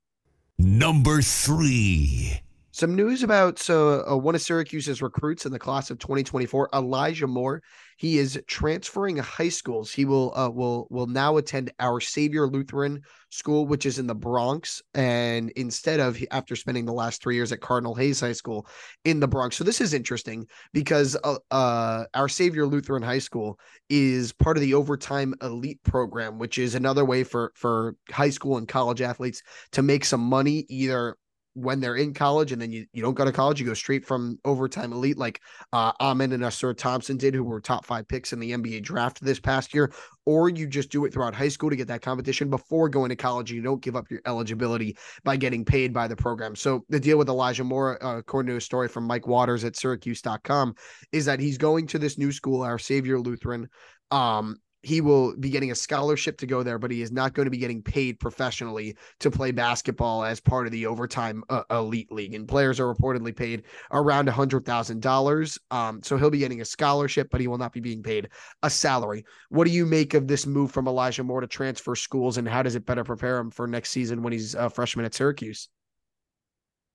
Number 0.59 1.21
three. 1.23 2.41
Some 2.75 2.97
news 2.97 3.23
about 3.23 3.59
so 3.59 4.03
uh, 4.11 4.17
one 4.17 4.35
of 4.35 4.41
Syracuse's 4.41 5.03
recruits 5.03 5.45
in 5.45 5.53
the 5.53 5.59
class 5.59 5.91
of 5.91 5.99
2024, 5.99 6.71
Elijah 6.73 7.27
Moore. 7.27 7.63
He 7.99 8.17
is 8.17 8.41
transferring 8.47 9.19
high 9.19 9.51
schools. 9.51 9.93
He 9.93 10.07
will 10.07 10.35
uh, 10.35 10.49
will 10.49 10.87
will 10.89 11.07
now 11.07 11.37
attend 11.37 11.71
Our 11.79 12.01
Savior 12.01 12.47
Lutheran 12.47 13.03
School, 13.29 13.67
which 13.67 13.85
is 13.85 13.99
in 13.99 14.07
the 14.07 14.15
Bronx, 14.15 14.81
and 14.95 15.51
instead 15.51 16.01
of 16.01 16.19
after 16.31 16.57
spending 16.57 16.87
the 16.87 16.95
last 16.95 17.23
three 17.23 17.35
years 17.35 17.53
at 17.53 17.61
Cardinal 17.61 17.95
Hayes 17.95 18.21
High 18.21 18.33
School 18.33 18.67
in 19.05 19.21
the 19.21 19.29
Bronx. 19.29 19.57
So 19.57 19.65
this 19.65 19.83
is 19.83 19.93
interesting 19.93 20.47
because 20.73 21.15
uh, 21.23 21.37
uh, 21.51 22.05
Our 22.15 22.29
Savior 22.29 22.67
Lutheran 22.67 23.03
High 23.03 23.19
School 23.19 23.59
is 23.91 24.33
part 24.33 24.57
of 24.57 24.63
the 24.63 24.73
Overtime 24.73 25.35
Elite 25.43 25.83
program, 25.85 26.39
which 26.39 26.57
is 26.57 26.75
another 26.75 27.05
way 27.05 27.23
for 27.23 27.53
for 27.55 27.97
high 28.11 28.31
school 28.31 28.57
and 28.57 28.67
college 28.67 29.03
athletes 29.03 29.43
to 29.73 29.83
make 29.83 30.07
some 30.07 30.23
money 30.23 30.65
either 30.71 31.19
when 31.55 31.81
they're 31.81 31.97
in 31.97 32.15
college 32.15 32.53
and 32.53 32.61
then 32.61 32.73
you, 32.73 32.87
you 32.93 33.03
don't 33.03 33.15
go 33.15 33.25
to 33.25 33.33
college, 33.33 33.61
you 33.61 33.67
go 33.67 33.75
straight 33.75 34.05
from 34.05 34.39
overtime 34.45 34.93
elite 34.93 35.19
like 35.19 35.41
uh 35.73 35.93
Amen 36.01 36.33
and 36.33 36.43
Ausar 36.43 36.77
Thompson 36.77 37.17
did, 37.17 37.35
who 37.35 37.45
were 37.45 37.61
top 37.61 37.85
five 37.85 38.09
picks 38.09 38.33
in 38.33 38.41
the 38.41 38.53
NBA 38.53 38.83
draft 38.83 39.23
this 39.23 39.39
past 39.39 39.75
year, 39.75 39.93
or 40.25 40.49
you 40.49 40.67
just 40.67 40.91
do 40.91 41.05
it 41.05 41.13
throughout 41.13 41.35
high 41.35 41.49
school 41.49 41.71
to 41.71 41.77
get 41.77 41.89
that 41.89 42.03
competition 42.03 42.49
before 42.49 42.89
going 42.89 43.11
to 43.11 43.17
college. 43.17 43.53
You 43.53 43.63
don't 43.63 43.83
give 43.83 43.97
up 43.97 44.11
your 44.11 44.21
eligibility 44.27 44.97
by 45.25 45.37
getting 45.37 45.65
paid 45.65 45.93
by 45.93 46.09
the 46.09 46.17
program. 46.17 46.57
So 46.57 46.85
the 46.89 47.01
deal 47.01 47.19
with 47.19 47.29
Elijah 47.29 47.65
Moore, 47.65 48.03
uh, 48.03 48.19
according 48.19 48.51
to 48.51 48.57
a 48.57 48.61
story 48.61 48.89
from 48.89 49.05
Mike 49.05 49.27
Waters 49.27 49.65
at 49.65 49.77
Syracuse.com, 49.77 50.75
is 51.13 51.25
that 51.27 51.41
he's 51.41 51.59
going 51.59 51.87
to 51.89 51.99
this 51.99 52.19
new 52.19 52.33
school, 52.33 52.63
our 52.63 52.79
Savior 52.79 53.21
Lutheran. 53.21 53.69
Um, 54.11 54.57
he 54.83 55.01
will 55.01 55.37
be 55.37 55.51
getting 55.51 55.71
a 55.71 55.75
scholarship 55.75 56.39
to 56.39 56.47
go 56.47 56.63
there, 56.63 56.79
but 56.79 56.91
he 56.91 57.03
is 57.03 57.13
not 57.13 57.35
going 57.35 57.47
to 57.47 57.51
be 57.51 57.59
getting 57.59 57.83
paid 57.83 58.19
professionally 58.19 58.97
to 59.21 59.31
play 59.31 59.53
basketball 59.53 60.25
as 60.25 60.41
part 60.41 60.67
of 60.67 60.73
the 60.73 60.87
overtime 60.87 61.45
uh, 61.49 61.63
elite 61.71 62.11
league. 62.11 62.35
And 62.35 62.49
players 62.49 62.81
are 62.81 62.93
reportedly 62.93 63.35
paid 63.35 63.63
around 63.93 64.29
a 64.29 64.33
hundred 64.33 64.65
thousand 64.65 64.97
um, 64.97 65.01
dollars. 65.01 65.59
So 66.03 66.17
he'll 66.17 66.31
be 66.31 66.39
getting 66.39 66.61
a 66.61 66.65
scholarship, 66.65 67.29
but 67.31 67.41
he 67.41 67.47
will 67.47 67.59
not 67.59 67.73
be 67.73 67.81
being 67.81 68.03
paid 68.03 68.29
a 68.63 68.71
salary. 68.71 69.25
What 69.51 69.67
do 69.67 69.71
you 69.71 69.87
make 69.87 70.15
of 70.15 70.27
this 70.27 70.47
move 70.47 70.73
from 70.73 70.89
Elijah 70.89 71.23
Moore 71.25 71.41
to 71.41 71.47
transfer 71.47 71.95
schools, 71.95 72.39
and 72.39 72.49
how 72.49 72.63
does 72.63 72.75
it 72.75 72.87
better 72.87 73.05
prepare 73.05 73.39
him 73.39 73.51
for 73.51 73.67
next 73.67 73.91
season 73.91 74.23
when 74.23 74.33
he's 74.33 74.55
a 74.55 74.69
freshman 74.69 75.05
at 75.05 75.15
Syracuse? 75.15 75.69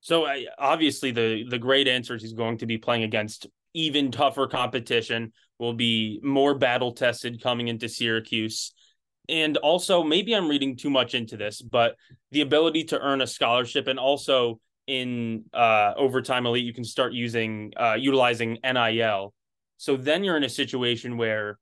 So 0.01 0.25
uh, 0.25 0.36
obviously, 0.58 1.12
the 1.12 1.46
the 1.50 1.60
great 1.60 1.88
answer 1.88 2.15
is 2.15 2.22
he's 2.22 2.34
going 2.34 2.58
to 2.60 2.65
be 2.65 2.77
playing 2.77 3.03
against 3.03 3.48
even 3.77 4.12
tougher 4.12 4.48
competition, 4.48 5.31
will 5.60 5.74
be 5.74 6.19
more 6.24 6.55
battle 6.57 6.91
tested 6.91 7.41
coming 7.41 7.67
into 7.67 7.88
Syracuse. 7.88 8.74
And 9.29 9.55
also, 9.57 10.03
maybe 10.03 10.34
I'm 10.34 10.48
reading 10.48 10.77
too 10.77 10.89
much 10.89 11.13
into 11.13 11.38
this, 11.38 11.62
but 11.62 11.96
the 12.31 12.41
ability 12.41 12.86
to 12.86 13.00
earn 13.00 13.22
a 13.22 13.27
scholarship 13.27 13.88
and 13.88 14.00
also 14.00 14.60
in 14.88 15.43
uh, 15.53 15.93
overtime 15.96 16.48
elite, 16.48 16.65
you 16.65 16.74
can 16.74 16.84
start 16.84 17.13
using 17.13 17.74
uh, 17.77 17.96
utilizing 18.00 18.57
NIL. 18.63 19.34
So 19.77 19.96
then 19.96 20.24
you're 20.24 20.38
in 20.38 20.43
a 20.43 20.50
situation 20.50 21.17
where 21.17 21.60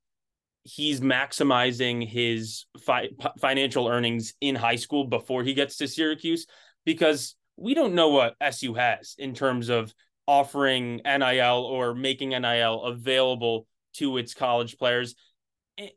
he's 0.62 1.00
maximizing 1.00 2.08
his 2.08 2.64
fi- 2.80 3.10
financial 3.40 3.88
earnings 3.88 4.32
in 4.40 4.54
high 4.54 4.76
school 4.76 5.04
before 5.04 5.42
he 5.42 5.52
gets 5.52 5.76
to 5.76 5.88
Syracuse 5.88 6.46
because 6.84 7.36
we 7.56 7.74
don't 7.74 7.94
know 7.94 8.08
what 8.08 8.34
SU 8.40 8.74
has 8.74 9.16
in 9.18 9.34
terms 9.34 9.68
of 9.68 9.92
offering 10.26 11.00
NIL 11.04 11.64
or 11.64 11.94
making 11.94 12.30
NIL 12.30 12.82
available 12.82 13.66
to 13.94 14.18
its 14.18 14.34
college 14.34 14.76
players. 14.78 15.14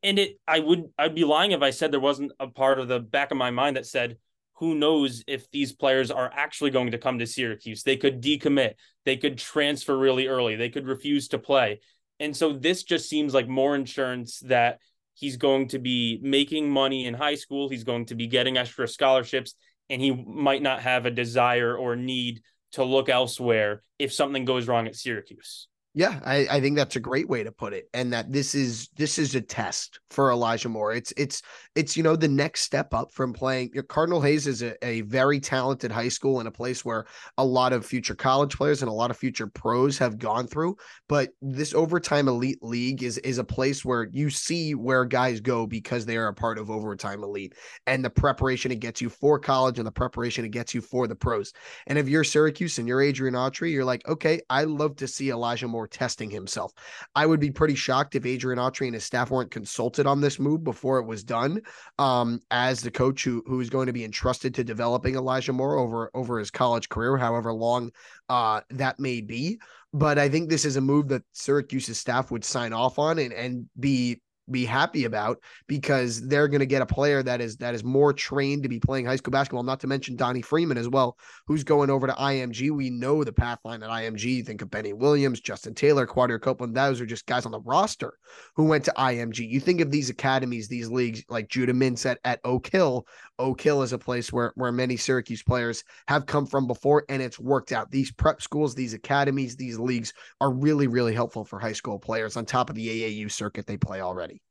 And 0.04 0.20
it 0.20 0.40
I 0.48 0.60
would 0.60 0.86
I'd 0.98 1.16
be 1.16 1.24
lying 1.24 1.52
if 1.52 1.62
I 1.62 1.70
said 1.70 1.92
there 1.92 2.00
wasn't 2.00 2.34
a 2.40 2.48
part 2.48 2.80
of 2.80 2.88
the 2.88 3.00
back 3.00 3.32
of 3.32 3.38
my 3.38 3.52
mind 3.52 3.78
that 3.78 3.86
said 3.86 4.18
who 4.56 4.76
knows 4.76 5.24
if 5.26 5.50
these 5.52 5.72
players 5.72 6.12
are 6.12 6.30
actually 6.34 6.70
going 6.70 6.92
to 6.92 6.98
come 6.98 7.20
to 7.20 7.26
Syracuse. 7.26 7.84
They 7.84 7.96
could 7.96 8.22
decommit, 8.22 8.74
they 9.06 9.16
could 9.16 9.38
transfer 9.38 9.98
really 9.98 10.28
early, 10.28 10.58
they 10.58 10.70
could 10.70 10.86
refuse 10.86 11.30
to 11.30 11.40
play. 11.40 11.80
And 12.20 12.36
so 12.36 12.52
this 12.52 12.84
just 12.84 13.08
seems 13.08 13.34
like 13.34 13.48
more 13.48 13.74
insurance 13.74 14.40
that 14.42 14.80
he's 15.14 15.38
going 15.38 15.70
to 15.70 15.80
be 15.80 16.20
making 16.22 16.70
money 16.70 17.06
in 17.06 17.14
high 17.14 17.36
school, 17.36 17.70
he's 17.70 17.86
going 17.86 18.06
to 18.08 18.16
be 18.16 18.28
getting 18.28 18.58
extra 18.58 18.86
scholarships 18.86 19.56
and 19.90 20.02
he 20.02 20.12
might 20.12 20.62
not 20.62 20.82
have 20.82 21.06
a 21.06 21.12
desire 21.12 21.76
or 21.76 21.96
need 21.96 22.42
to 22.74 22.84
look 22.84 23.10
elsewhere 23.10 23.84
if 23.98 24.14
something 24.14 24.46
goes 24.46 24.68
wrong 24.68 24.88
at 24.88 24.96
Syracuse. 24.96 25.69
Yeah, 25.96 26.20
I, 26.24 26.48
I 26.52 26.62
think 26.62 26.78
that's 26.78 26.98
a 26.98 27.00
great 27.00 27.28
way 27.28 27.44
to 27.44 27.52
put 27.52 27.74
it. 27.74 27.90
And 27.96 28.14
that 28.14 28.32
this 28.32 28.54
is 28.54 28.90
this 28.96 29.18
is 29.18 29.34
a 29.34 29.42
test 29.42 30.00
for 30.12 30.32
Elijah 30.32 30.70
Moore. 30.70 30.94
It's 30.94 31.12
it's 31.18 31.42
it's 31.74 31.98
you 31.98 32.04
know 32.04 32.16
the 32.16 32.28
next 32.28 32.62
step 32.62 32.94
up 32.94 33.12
from 33.12 33.34
playing 33.34 33.72
Cardinal 33.90 34.22
Hayes 34.22 34.46
is 34.46 34.62
a, 34.62 34.76
a 34.86 35.02
very 35.02 35.40
talented 35.40 35.92
high 35.92 36.10
school 36.10 36.40
and 36.40 36.48
a 36.48 36.52
place 36.52 36.86
where 36.86 37.06
a 37.40 37.44
lot 37.44 37.74
of 37.74 37.88
future 37.88 38.14
college 38.14 38.56
players 38.56 38.84
and 38.84 38.90
a 38.90 38.94
lot 38.94 39.10
of 39.10 39.18
future 39.18 39.48
pros 39.48 39.98
have 39.98 40.20
gone 40.20 40.46
through. 40.46 40.76
But 41.08 41.30
this 41.42 41.74
overtime 41.74 42.28
elite 42.28 42.60
league 42.62 43.02
is 43.02 43.18
is 43.20 43.40
a 43.40 43.44
place 43.44 43.84
where 43.84 44.10
you 44.12 44.30
see 44.30 44.76
where 44.76 45.06
guys 45.06 45.42
go 45.42 45.66
because 45.66 46.06
they 46.06 46.18
are 46.18 46.28
a 46.28 46.34
part 46.36 46.60
of 46.60 46.70
overtime 46.70 47.24
elite 47.24 47.56
and 47.88 48.06
the 48.06 48.12
preparation 48.12 48.72
it 48.72 48.80
gets 48.80 49.02
you 49.02 49.10
for 49.10 49.40
college 49.40 49.80
and 49.80 49.88
the 49.88 49.92
preparation 49.92 50.46
it 50.46 50.52
gets 50.52 50.76
you 50.76 50.82
for 50.82 51.08
the 51.08 51.16
pros. 51.16 51.52
And 51.88 51.98
if 51.98 52.08
you're 52.08 52.24
Syracuse 52.24 52.78
and 52.78 52.88
you're 52.88 53.02
Adrian 53.02 53.34
Autry, 53.34 53.72
you're 53.72 53.84
like, 53.84 54.08
okay, 54.08 54.42
I 54.52 54.66
love 54.66 54.96
to 54.98 55.08
see 55.08 55.32
Elijah 55.32 55.68
Moore 55.68 55.79
testing 55.88 56.30
himself. 56.30 56.74
I 57.16 57.26
would 57.26 57.40
be 57.40 57.52
pretty 57.52 57.76
shocked 57.76 58.16
if 58.16 58.26
Adrian 58.26 58.60
Autry 58.60 58.86
and 58.86 58.94
his 58.94 59.04
staff 59.04 59.32
weren't 59.32 59.52
consulted 59.52 60.06
on 60.06 60.22
this 60.22 60.40
move 60.40 60.64
before 60.64 61.00
it 61.00 61.06
was 61.06 61.24
done. 61.24 61.62
Um, 61.98 62.40
as 62.52 62.82
the 62.82 62.92
coach 62.92 63.24
who 63.24 63.44
who 63.46 63.60
is 63.60 63.70
going 63.70 63.88
to 63.88 63.94
be 63.94 64.04
entrusted 64.04 64.54
to 64.56 64.64
developing 64.64 65.16
Elijah 65.16 65.54
Moore 65.54 65.78
over 65.78 66.12
over 66.14 66.40
his 66.40 66.52
college 66.52 66.90
career, 66.90 67.18
however 67.18 67.54
long 67.54 67.92
uh, 68.30 68.62
that 68.70 69.00
may 69.00 69.22
be. 69.22 69.60
But 69.94 70.20
I 70.20 70.30
think 70.30 70.50
this 70.50 70.66
is 70.66 70.76
a 70.76 70.82
move 70.82 71.08
that 71.08 71.24
Syracuse's 71.34 71.98
staff 71.98 72.30
would 72.30 72.46
sign 72.46 72.74
off 72.74 73.00
on 73.00 73.18
and, 73.18 73.34
and 73.34 73.68
be 73.80 74.22
be 74.52 74.66
happy 74.66 75.06
about 75.06 75.42
because 75.68 76.28
they're 76.28 76.48
going 76.48 76.60
to 76.60 76.66
get 76.66 76.82
a 76.82 76.86
player 76.86 77.24
that 77.24 77.42
is 77.42 77.58
that 77.58 77.74
is 77.74 77.84
more 77.84 78.14
trained 78.14 78.64
to 78.64 78.70
be 78.70 78.80
playing 78.80 79.06
high 79.06 79.16
school 79.16 79.32
basketball. 79.32 79.64
Not 79.64 79.80
to 79.82 79.88
mention 79.88 80.16
Donnie 80.16 80.42
Freeman 80.42 80.78
as 80.78 80.90
well, 80.90 81.18
who's 81.48 81.64
going 81.64 81.90
over 81.90 82.08
to 82.08 82.14
IMG. 82.14 82.72
We 82.72 82.90
know 82.90 83.24
the 83.24 83.34
path 83.34 83.60
line 83.64 83.84
at 83.84 83.90
IMG. 83.90 84.46
Think 84.46 84.62
of 84.62 84.72
Benny 84.72 84.94
Williams, 84.94 85.40
Justin 85.40 85.74
Taylor, 85.74 86.08
Quadir 86.08 86.42
Copeland. 86.42 86.76
Those 86.76 87.02
are 87.02 87.06
just 87.06 87.26
guys 87.26 87.46
on 87.46 87.52
the 87.52 87.62
roster 87.62 88.14
who 88.56 88.66
went 88.66 88.86
to 88.86 88.94
IMG. 88.98 89.48
You 89.50 89.60
think 89.60 89.82
of 89.82 89.92
these 89.92 90.10
academies, 90.10 90.68
these 90.68 90.90
leagues 90.90 91.24
like 91.30 91.50
Judah 91.50 91.74
Mintz 91.74 92.06
at, 92.06 92.20
at 92.24 92.40
Oak 92.44 92.68
Hill. 92.68 93.06
Oak 93.40 93.62
Hill 93.62 93.82
is 93.82 93.94
a 93.94 93.98
place 93.98 94.32
where 94.32 94.52
where 94.56 94.72
many 94.72 94.98
Syracuse 94.98 95.42
players 95.42 95.84
have 96.08 96.26
come 96.26 96.46
from 96.46 96.68
before, 96.68 97.06
and 97.10 97.22
it's 97.22 97.40
worked 97.40 97.72
out. 97.72 97.90
These 97.90 98.12
prep 98.12 98.42
schools, 98.42 98.76
these 98.76 98.94
academies, 98.94 99.56
these 99.56 99.80
leagues 99.80 100.14
are 100.40 100.52
really 100.52 100.88
really 100.88 101.14
helpful 101.14 101.46
for 101.46 101.60
high 101.60 101.74
school 101.74 101.98
players 101.98 102.38
on 102.38 102.46
top 102.46 102.70
of 102.70 102.76
the 102.76 102.88
AAU 102.88 103.32
circuit 103.32 103.66
they 103.66 103.78
play 103.78 104.02
already 104.02 104.42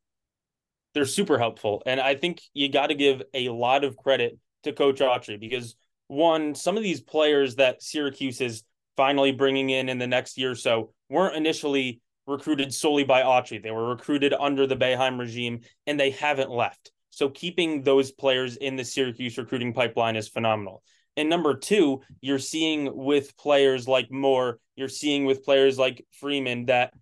they're 0.95 1.07
super 1.07 1.39
helpful. 1.39 1.83
And 1.87 2.01
I 2.01 2.15
think 2.15 2.41
you 2.55 2.69
got 2.69 2.89
to 2.89 2.95
give 2.95 3.23
a 3.35 3.49
lot 3.51 3.85
of 3.85 3.97
credit 3.97 4.39
to 4.65 4.73
Coach 4.73 4.99
Autry 4.99 5.39
because 5.39 5.77
one, 6.09 6.55
some 6.55 6.77
of 6.77 6.83
these 6.83 7.01
players 7.01 7.57
that 7.57 7.83
Syracuse 7.83 8.41
is 8.41 8.65
finally 8.97 9.33
bringing 9.33 9.71
in 9.71 9.89
in 9.89 9.99
the 9.99 10.07
next 10.07 10.39
year 10.39 10.51
or 10.53 10.57
so 10.57 10.93
weren't 11.09 11.37
initially 11.37 12.01
recruited 12.27 12.75
solely 12.75 13.05
by 13.05 13.23
Autry. 13.23 13.63
They 13.63 13.71
were 13.71 13.91
recruited 13.91 14.35
under 14.35 14.67
the 14.67 14.77
Boeheim 14.77 15.19
regime 15.19 15.61
and 15.87 16.01
they 16.01 16.11
haven't 16.11 16.51
left. 16.51 16.91
So 17.19 17.29
keeping 17.29 17.83
those 17.83 18.13
players 18.13 18.55
in 18.55 18.77
the 18.77 18.85
Syracuse 18.85 19.37
recruiting 19.39 19.73
pipeline 19.73 20.15
is 20.15 20.29
phenomenal. 20.29 20.85
And 21.17 21.29
number 21.29 21.57
two, 21.57 22.03
you're 22.21 22.39
seeing 22.39 22.97
with 22.97 23.37
players 23.37 23.89
like 23.89 24.09
Moore, 24.09 24.61
you're 24.77 24.89
seeing 24.89 25.25
with 25.25 25.45
players 25.45 25.81
like 25.81 26.07
Freeman 26.21 26.67
that 26.67 26.93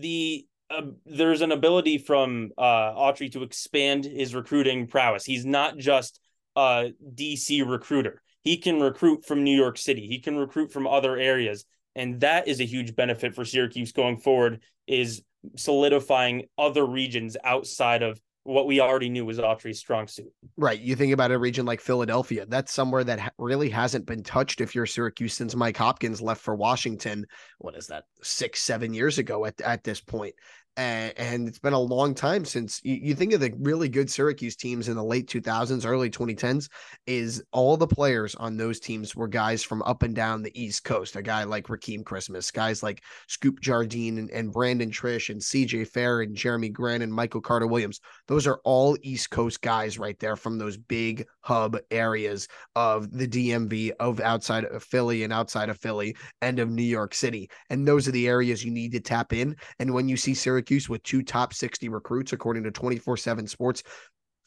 the 0.00 0.44
uh, 0.68 0.86
there's 1.06 1.42
an 1.42 1.52
ability 1.52 1.98
from 1.98 2.50
uh, 2.58 2.92
Autry 2.94 3.30
to 3.34 3.44
expand 3.44 4.04
his 4.04 4.34
recruiting 4.34 4.88
prowess. 4.88 5.24
He's 5.24 5.46
not 5.46 5.78
just 5.78 6.18
a 6.56 6.90
DC 7.14 7.64
recruiter. 7.64 8.20
He 8.42 8.56
can 8.56 8.80
recruit 8.80 9.24
from 9.24 9.44
New 9.44 9.56
York 9.56 9.78
City. 9.78 10.08
He 10.08 10.18
can 10.18 10.36
recruit 10.36 10.72
from 10.72 10.88
other 10.88 11.16
areas, 11.16 11.64
and 11.94 12.18
that 12.22 12.48
is 12.48 12.60
a 12.60 12.64
huge 12.64 12.96
benefit 12.96 13.36
for 13.36 13.44
Syracuse 13.44 13.92
going 13.92 14.18
forward. 14.18 14.60
Is 14.88 15.22
solidifying 15.56 16.46
other 16.58 16.84
regions 16.84 17.36
outside 17.44 18.02
of 18.02 18.20
what 18.44 18.66
we 18.66 18.80
already 18.80 19.08
knew 19.08 19.24
was 19.24 19.38
Autry's 19.38 19.78
strong 19.78 20.06
suit. 20.06 20.32
Right. 20.56 20.78
You 20.78 20.94
think 20.94 21.12
about 21.12 21.32
a 21.32 21.38
region 21.38 21.66
like 21.66 21.80
Philadelphia, 21.80 22.46
that's 22.46 22.72
somewhere 22.72 23.02
that 23.04 23.18
ha- 23.18 23.30
really 23.38 23.70
hasn't 23.70 24.06
been 24.06 24.22
touched 24.22 24.60
if 24.60 24.74
you're 24.74 24.86
Syracuse 24.86 25.34
since 25.34 25.56
Mike 25.56 25.76
Hopkins 25.76 26.20
left 26.20 26.42
for 26.42 26.54
Washington. 26.54 27.26
What 27.58 27.76
is 27.76 27.86
that, 27.88 28.04
six, 28.22 28.60
seven 28.60 28.94
years 28.94 29.18
ago 29.18 29.46
at, 29.46 29.60
at 29.62 29.82
this 29.82 30.00
point? 30.00 30.34
And, 30.76 31.12
and 31.16 31.48
it's 31.48 31.60
been 31.60 31.72
a 31.72 31.78
long 31.78 32.14
time 32.14 32.44
since 32.44 32.80
you, 32.82 32.94
you, 32.94 33.14
think 33.14 33.32
of 33.32 33.38
the 33.38 33.54
really 33.60 33.88
good 33.88 34.10
Syracuse 34.10 34.56
teams 34.56 34.88
in 34.88 34.96
the 34.96 35.04
late 35.04 35.28
2000s, 35.28 35.86
early 35.86 36.10
2010s. 36.10 36.68
Is 37.06 37.44
all 37.52 37.76
the 37.76 37.86
players 37.86 38.34
on 38.34 38.56
those 38.56 38.80
teams 38.80 39.14
were 39.14 39.28
guys 39.28 39.62
from 39.62 39.82
up 39.82 40.02
and 40.02 40.16
down 40.16 40.42
the 40.42 40.60
East 40.60 40.82
Coast? 40.82 41.14
A 41.14 41.22
guy 41.22 41.44
like 41.44 41.68
Rakeem 41.68 42.04
Christmas, 42.04 42.50
guys 42.50 42.82
like 42.82 43.04
Scoop 43.28 43.60
Jardine 43.60 44.18
and, 44.18 44.30
and 44.30 44.52
Brandon 44.52 44.90
Triche 44.90 45.30
and 45.30 45.40
CJ 45.40 45.86
Fair 45.86 46.22
and 46.22 46.36
Jerami 46.36 46.72
Grant 46.72 47.04
and 47.04 47.14
Michael 47.14 47.40
Carter 47.40 47.68
Williams. 47.68 48.00
Those 48.26 48.48
are 48.48 48.60
all 48.64 48.96
East 49.02 49.30
Coast 49.30 49.62
guys 49.62 49.96
right 49.96 50.18
there 50.18 50.34
from 50.34 50.58
those 50.58 50.76
big 50.76 51.24
hub 51.42 51.78
areas 51.92 52.48
of 52.74 53.12
the 53.12 53.28
DMV, 53.28 53.92
of 54.00 54.18
outside 54.18 54.64
of 54.64 54.82
Philly 54.82 55.22
and 55.22 55.32
outside 55.32 55.68
of 55.68 55.78
Philly 55.78 56.16
and 56.42 56.58
of 56.58 56.68
New 56.68 56.82
York 56.82 57.14
City. 57.14 57.48
And 57.70 57.86
those 57.86 58.08
are 58.08 58.12
the 58.12 58.26
areas 58.26 58.64
you 58.64 58.72
need 58.72 58.90
to 58.92 59.00
tap 59.00 59.32
in. 59.32 59.54
And 59.78 59.94
when 59.94 60.08
you 60.08 60.16
see 60.16 60.34
Syracuse 60.34 60.63
Syracuse 60.64 60.88
with 60.88 61.02
two 61.02 61.22
top 61.22 61.52
60 61.52 61.88
recruits, 61.88 62.32
according 62.32 62.64
to 62.64 62.70
24 62.70 63.16
7 63.16 63.46
Sports, 63.46 63.82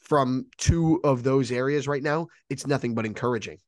from 0.00 0.46
two 0.56 1.00
of 1.04 1.22
those 1.22 1.52
areas 1.52 1.86
right 1.86 2.02
now, 2.02 2.26
it's 2.50 2.66
nothing 2.66 2.94
but 2.94 3.06
encouraging. 3.06 3.58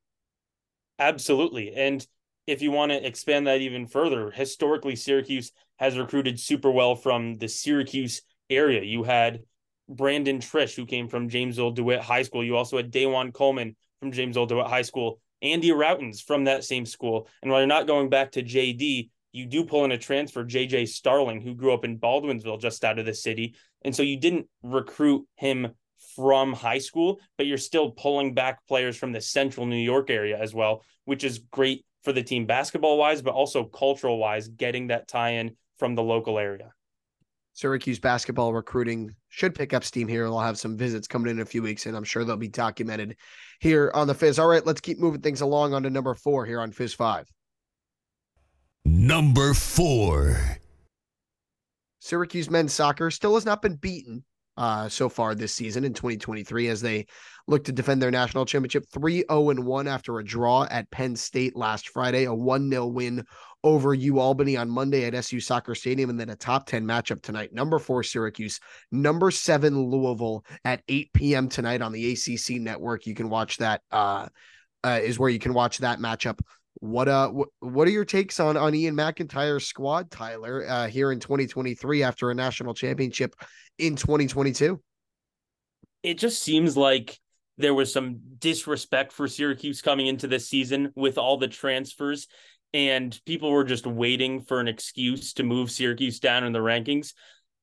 Absolutely. 0.98 1.72
And 1.74 2.04
if 2.46 2.62
you 2.62 2.70
want 2.70 2.92
to 2.92 3.06
expand 3.06 3.46
that 3.46 3.60
even 3.60 3.86
further, 3.86 4.30
historically, 4.30 4.96
Syracuse 4.96 5.52
has 5.76 5.96
recruited 5.96 6.40
super 6.40 6.70
well 6.70 6.94
from 6.94 7.38
the 7.38 7.48
Syracuse 7.48 8.22
area. 8.48 8.82
You 8.82 9.04
had 9.04 9.40
Brandon 9.88 10.38
Triche, 10.38 10.74
who 10.74 10.86
came 10.86 11.08
from 11.08 11.28
Jamesville 11.28 11.74
DeWitt 11.74 12.00
High 12.00 12.22
School. 12.22 12.44
You 12.44 12.56
also 12.56 12.76
had 12.76 12.92
Dajuan 12.92 13.32
Coleman 13.32 13.76
from 14.00 14.12
Jamesville 14.12 14.48
DeWitt 14.48 14.66
High 14.66 14.82
School, 14.82 15.20
Andy 15.42 15.70
Rautins 15.70 16.22
from 16.22 16.44
that 16.44 16.64
same 16.64 16.86
school. 16.86 17.28
And 17.42 17.50
while 17.50 17.60
you're 17.60 17.66
not 17.66 17.86
going 17.86 18.08
back 18.08 18.32
to 18.32 18.42
JD, 18.42 19.10
you 19.32 19.46
do 19.46 19.64
pull 19.64 19.84
in 19.84 19.92
a 19.92 19.98
transfer, 19.98 20.44
JJ 20.44 20.88
Starling, 20.88 21.40
who 21.40 21.54
grew 21.54 21.72
up 21.72 21.84
in 21.84 21.98
Baldwinsville, 21.98 22.60
just 22.60 22.84
out 22.84 22.98
of 22.98 23.06
the 23.06 23.14
city. 23.14 23.54
And 23.82 23.94
so 23.94 24.02
you 24.02 24.18
didn't 24.18 24.46
recruit 24.62 25.26
him 25.36 25.72
from 26.16 26.52
high 26.52 26.78
school, 26.78 27.20
but 27.36 27.46
you're 27.46 27.58
still 27.58 27.90
pulling 27.92 28.34
back 28.34 28.66
players 28.66 28.96
from 28.96 29.12
the 29.12 29.20
central 29.20 29.66
New 29.66 29.76
York 29.76 30.10
area 30.10 30.38
as 30.38 30.54
well, 30.54 30.82
which 31.04 31.24
is 31.24 31.38
great 31.50 31.84
for 32.02 32.12
the 32.12 32.22
team 32.22 32.46
basketball 32.46 32.98
wise, 32.98 33.22
but 33.22 33.34
also 33.34 33.64
cultural 33.64 34.18
wise, 34.18 34.48
getting 34.48 34.88
that 34.88 35.08
tie 35.08 35.30
in 35.30 35.56
from 35.78 35.94
the 35.94 36.02
local 36.02 36.38
area. 36.38 36.72
Syracuse 37.52 37.98
basketball 37.98 38.52
recruiting 38.54 39.14
should 39.28 39.54
pick 39.54 39.74
up 39.74 39.84
steam 39.84 40.08
here. 40.08 40.24
They'll 40.24 40.38
have 40.38 40.58
some 40.58 40.76
visits 40.76 41.06
coming 41.06 41.30
in 41.30 41.40
a 41.40 41.44
few 41.44 41.62
weeks, 41.62 41.86
and 41.86 41.96
I'm 41.96 42.04
sure 42.04 42.24
they'll 42.24 42.36
be 42.36 42.48
documented 42.48 43.16
here 43.60 43.90
on 43.94 44.06
the 44.06 44.14
Fizz. 44.14 44.38
All 44.38 44.48
right, 44.48 44.64
let's 44.64 44.80
keep 44.80 44.98
moving 44.98 45.20
things 45.20 45.40
along 45.40 45.74
on 45.74 45.82
to 45.82 45.90
number 45.90 46.14
four 46.14 46.46
here 46.46 46.60
on 46.60 46.72
Fizz 46.72 46.94
Five. 46.94 47.28
Number 48.84 49.54
four. 49.54 50.58
Syracuse 52.00 52.50
men's 52.50 52.72
soccer 52.72 53.10
still 53.10 53.34
has 53.34 53.44
not 53.44 53.62
been 53.62 53.76
beaten 53.76 54.24
uh, 54.56 54.88
so 54.88 55.08
far 55.08 55.34
this 55.34 55.54
season 55.54 55.84
in 55.84 55.94
2023 55.94 56.68
as 56.68 56.80
they 56.80 57.06
look 57.46 57.64
to 57.64 57.72
defend 57.72 58.02
their 58.02 58.10
national 58.10 58.44
championship 58.44 58.84
3 58.92 59.24
0 59.30 59.54
1 59.62 59.88
after 59.88 60.18
a 60.18 60.24
draw 60.24 60.66
at 60.70 60.90
Penn 60.90 61.16
State 61.16 61.56
last 61.56 61.88
Friday, 61.88 62.24
a 62.24 62.34
1 62.34 62.70
0 62.70 62.86
win 62.86 63.24
over 63.62 63.94
U 63.94 64.18
Albany 64.18 64.56
on 64.56 64.70
Monday 64.70 65.04
at 65.04 65.14
SU 65.14 65.40
Soccer 65.40 65.74
Stadium, 65.74 66.10
and 66.10 66.18
then 66.18 66.30
a 66.30 66.36
top 66.36 66.66
10 66.66 66.84
matchup 66.84 67.22
tonight. 67.22 67.52
Number 67.52 67.78
four, 67.78 68.02
Syracuse, 68.02 68.60
number 68.90 69.30
seven, 69.30 69.78
Louisville 69.78 70.44
at 70.64 70.82
8 70.88 71.12
p.m. 71.12 71.48
tonight 71.48 71.82
on 71.82 71.92
the 71.92 72.12
ACC 72.12 72.60
network. 72.60 73.06
You 73.06 73.14
can 73.14 73.28
watch 73.28 73.58
that, 73.58 73.82
uh, 73.90 74.28
uh, 74.82 75.00
is 75.02 75.18
where 75.18 75.30
you 75.30 75.38
can 75.38 75.54
watch 75.54 75.78
that 75.78 75.98
matchup 76.00 76.38
what 76.80 77.08
uh 77.08 77.30
what, 77.60 77.86
are 77.86 77.90
your 77.90 78.04
takes 78.04 78.40
on 78.40 78.56
on 78.56 78.74
Ian 78.74 78.96
McIntyre's 78.96 79.66
squad, 79.66 80.10
Tyler, 80.10 80.66
uh 80.68 80.88
here 80.88 81.12
in 81.12 81.20
2023 81.20 82.02
after 82.02 82.30
a 82.30 82.34
national 82.34 82.74
championship 82.74 83.34
in 83.78 83.96
2022? 83.96 84.80
It 86.02 86.18
just 86.18 86.42
seems 86.42 86.76
like 86.76 87.18
there 87.58 87.74
was 87.74 87.92
some 87.92 88.20
disrespect 88.38 89.12
for 89.12 89.28
Syracuse 89.28 89.82
coming 89.82 90.06
into 90.06 90.26
this 90.26 90.48
season 90.48 90.92
with 90.96 91.18
all 91.18 91.36
the 91.36 91.48
transfers 91.48 92.26
and 92.72 93.18
people 93.26 93.50
were 93.50 93.64
just 93.64 93.86
waiting 93.86 94.40
for 94.40 94.60
an 94.60 94.68
excuse 94.68 95.32
to 95.34 95.42
move 95.42 95.70
Syracuse 95.70 96.20
down 96.20 96.44
in 96.44 96.52
the 96.52 96.60
rankings. 96.60 97.12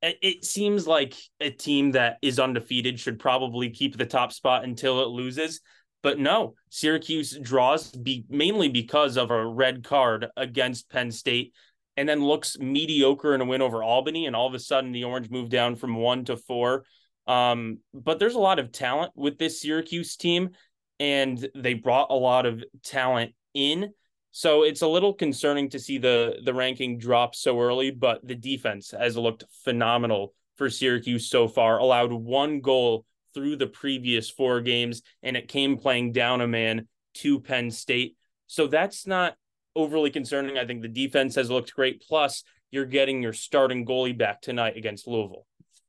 It 0.01 0.45
seems 0.45 0.85
like 0.85 1.15
a 1.39 1.49
team 1.49 1.93
that 1.93 2.17
is 2.21 2.39
undefeated 2.39 2.99
should 2.99 3.17
probably 3.17 3.71
keep 3.71 3.97
the 3.97 4.05
top 4.05 4.31
spot 4.31 4.63
until 4.63 5.01
it 5.01 5.07
loses. 5.07 5.61
But 6.03 6.19
no, 6.19 6.55
Syracuse 6.69 7.37
draws 7.37 7.91
be, 7.91 8.25
mainly 8.29 8.69
because 8.69 9.17
of 9.17 9.31
a 9.31 9.45
red 9.45 9.83
card 9.83 10.27
against 10.37 10.89
Penn 10.89 11.11
State 11.11 11.53
and 11.97 12.07
then 12.07 12.23
looks 12.23 12.57
mediocre 12.59 13.33
in 13.33 13.41
a 13.41 13.45
win 13.45 13.61
over 13.61 13.83
Albany. 13.83 14.27
And 14.27 14.35
all 14.35 14.47
of 14.47 14.53
a 14.53 14.59
sudden, 14.59 14.91
the 14.91 15.03
Orange 15.03 15.29
moved 15.29 15.51
down 15.51 15.75
from 15.75 15.95
one 15.95 16.23
to 16.25 16.37
four. 16.37 16.85
Um, 17.25 17.79
but 17.93 18.19
there's 18.19 18.35
a 18.35 18.39
lot 18.39 18.59
of 18.59 18.71
talent 18.71 19.11
with 19.15 19.37
this 19.37 19.59
Syracuse 19.59 20.15
team, 20.15 20.51
and 20.99 21.45
they 21.55 21.73
brought 21.73 22.11
a 22.11 22.15
lot 22.15 22.45
of 22.45 22.63
talent 22.83 23.33
in. 23.53 23.91
So 24.31 24.63
it's 24.63 24.83
a 24.83 24.87
little 24.87 25.13
concerning 25.13 25.69
to 25.71 25.79
see 25.79 25.97
the 25.97 26.37
the 26.43 26.53
ranking 26.53 26.99
drop 26.99 27.33
so 27.33 27.59
early, 27.59 27.89
but 27.91 28.25
the 28.25 28.35
defense 28.35 28.91
has 28.91 29.17
looked 29.17 29.43
phenomenal 29.63 30.33
for 30.55 30.69
Syracuse 30.69 31.29
so 31.29 31.47
far. 31.47 31.79
Allowed 31.79 32.13
one 32.13 32.61
goal 32.61 33.05
through 33.37 33.55
the 33.55 33.67
previous 33.67 34.31
four 34.31 34.61
games, 34.61 35.03
and 35.21 35.37
it 35.37 35.47
came 35.47 35.77
playing 35.77 36.11
down 36.11 36.41
a 36.41 36.47
man 36.47 36.87
to 37.13 37.39
Penn 37.39 37.69
State. 37.69 38.17
So 38.47 38.65
that's 38.65 39.05
not 39.05 39.35
overly 39.75 40.09
concerning. 40.09 40.57
I 40.57 40.65
think 40.65 40.81
the 40.81 40.87
defense 40.87 41.35
has 41.35 41.51
looked 41.51 41.75
great. 41.75 42.01
Plus, 42.01 42.43
you're 42.71 42.87
getting 42.87 43.21
your 43.21 43.33
starting 43.33 43.85
goalie 43.85 44.17
back 44.17 44.41
tonight 44.41 44.75
against 44.75 45.05
Louisville. 45.05 45.45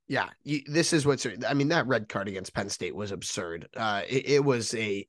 Yeah, 0.08 0.28
you, 0.44 0.60
this 0.66 0.92
is 0.92 1.06
what's. 1.06 1.26
I 1.48 1.54
mean, 1.54 1.68
that 1.68 1.86
red 1.86 2.06
card 2.06 2.28
against 2.28 2.52
Penn 2.52 2.68
State 2.68 2.94
was 2.94 3.12
absurd. 3.12 3.66
Uh, 3.74 4.02
it, 4.06 4.28
it 4.28 4.44
was 4.44 4.74
a 4.74 5.06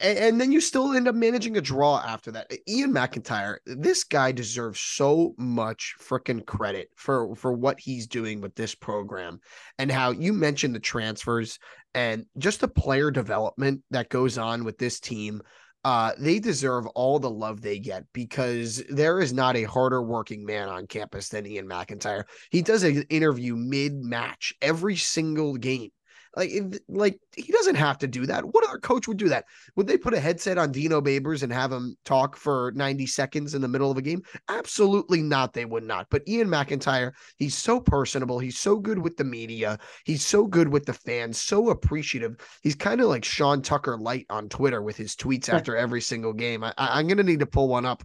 and 0.00 0.40
then 0.40 0.52
you 0.52 0.60
still 0.60 0.94
end 0.94 1.06
up 1.06 1.14
managing 1.14 1.56
a 1.56 1.60
draw 1.60 1.98
after 1.98 2.30
that. 2.32 2.50
Ian 2.68 2.92
McIntyre, 2.92 3.58
this 3.66 4.04
guy 4.04 4.32
deserves 4.32 4.80
so 4.80 5.34
much 5.36 5.94
freaking 6.00 6.44
credit 6.44 6.88
for 6.96 7.34
for 7.36 7.52
what 7.52 7.78
he's 7.78 8.06
doing 8.06 8.40
with 8.40 8.54
this 8.54 8.74
program 8.74 9.38
and 9.78 9.92
how 9.92 10.10
you 10.10 10.32
mentioned 10.32 10.74
the 10.74 10.80
transfers 10.80 11.58
and 11.94 12.24
just 12.38 12.60
the 12.60 12.68
player 12.68 13.10
development 13.10 13.82
that 13.90 14.08
goes 14.08 14.38
on 14.38 14.64
with 14.64 14.78
this 14.78 14.98
team. 14.98 15.42
Uh, 15.84 16.12
they 16.18 16.40
deserve 16.40 16.84
all 16.88 17.20
the 17.20 17.30
love 17.30 17.60
they 17.60 17.78
get 17.78 18.02
because 18.12 18.82
there 18.88 19.20
is 19.20 19.32
not 19.32 19.56
a 19.56 19.62
harder 19.62 20.02
working 20.02 20.44
man 20.44 20.68
on 20.68 20.84
campus 20.86 21.28
than 21.28 21.46
Ian 21.46 21.68
McIntyre. 21.68 22.24
He 22.50 22.60
does 22.60 22.82
an 22.82 23.04
interview 23.08 23.54
mid 23.54 23.94
match 23.94 24.52
every 24.60 24.96
single 24.96 25.56
game 25.56 25.90
like, 26.36 26.52
like 26.88 27.18
he 27.34 27.50
doesn't 27.50 27.74
have 27.76 27.98
to 27.98 28.06
do 28.06 28.26
that. 28.26 28.44
What 28.44 28.68
other 28.68 28.78
coach 28.78 29.08
would 29.08 29.16
do 29.16 29.28
that? 29.30 29.46
Would 29.74 29.86
they 29.86 29.96
put 29.96 30.14
a 30.14 30.20
headset 30.20 30.58
on 30.58 30.70
Dino 30.70 31.00
Babers 31.00 31.42
and 31.42 31.52
have 31.52 31.72
him 31.72 31.96
talk 32.04 32.36
for 32.36 32.72
90 32.74 33.06
seconds 33.06 33.54
in 33.54 33.62
the 33.62 33.68
middle 33.68 33.90
of 33.90 33.96
a 33.96 34.02
game? 34.02 34.22
Absolutely 34.48 35.22
not. 35.22 35.54
They 35.54 35.64
would 35.64 35.84
not. 35.84 36.06
But 36.10 36.28
Ian 36.28 36.48
McIntyre, 36.48 37.12
he's 37.36 37.56
so 37.56 37.80
personable. 37.80 38.38
He's 38.38 38.58
so 38.58 38.76
good 38.76 38.98
with 38.98 39.16
the 39.16 39.24
media. 39.24 39.78
He's 40.04 40.24
so 40.24 40.46
good 40.46 40.68
with 40.68 40.84
the 40.84 40.92
fans, 40.92 41.40
so 41.40 41.70
appreciative. 41.70 42.36
He's 42.62 42.74
kind 42.74 43.00
of 43.00 43.08
like 43.08 43.24
Sean 43.24 43.62
Tucker 43.62 43.96
light 43.98 44.26
on 44.28 44.48
Twitter 44.48 44.82
with 44.82 44.96
his 44.96 45.16
tweets 45.16 45.48
after 45.48 45.76
every 45.76 46.00
single 46.00 46.32
game. 46.32 46.62
I, 46.62 46.72
I'm 46.76 47.06
going 47.06 47.16
to 47.18 47.24
need 47.24 47.40
to 47.40 47.46
pull 47.46 47.68
one 47.68 47.86
up 47.86 48.04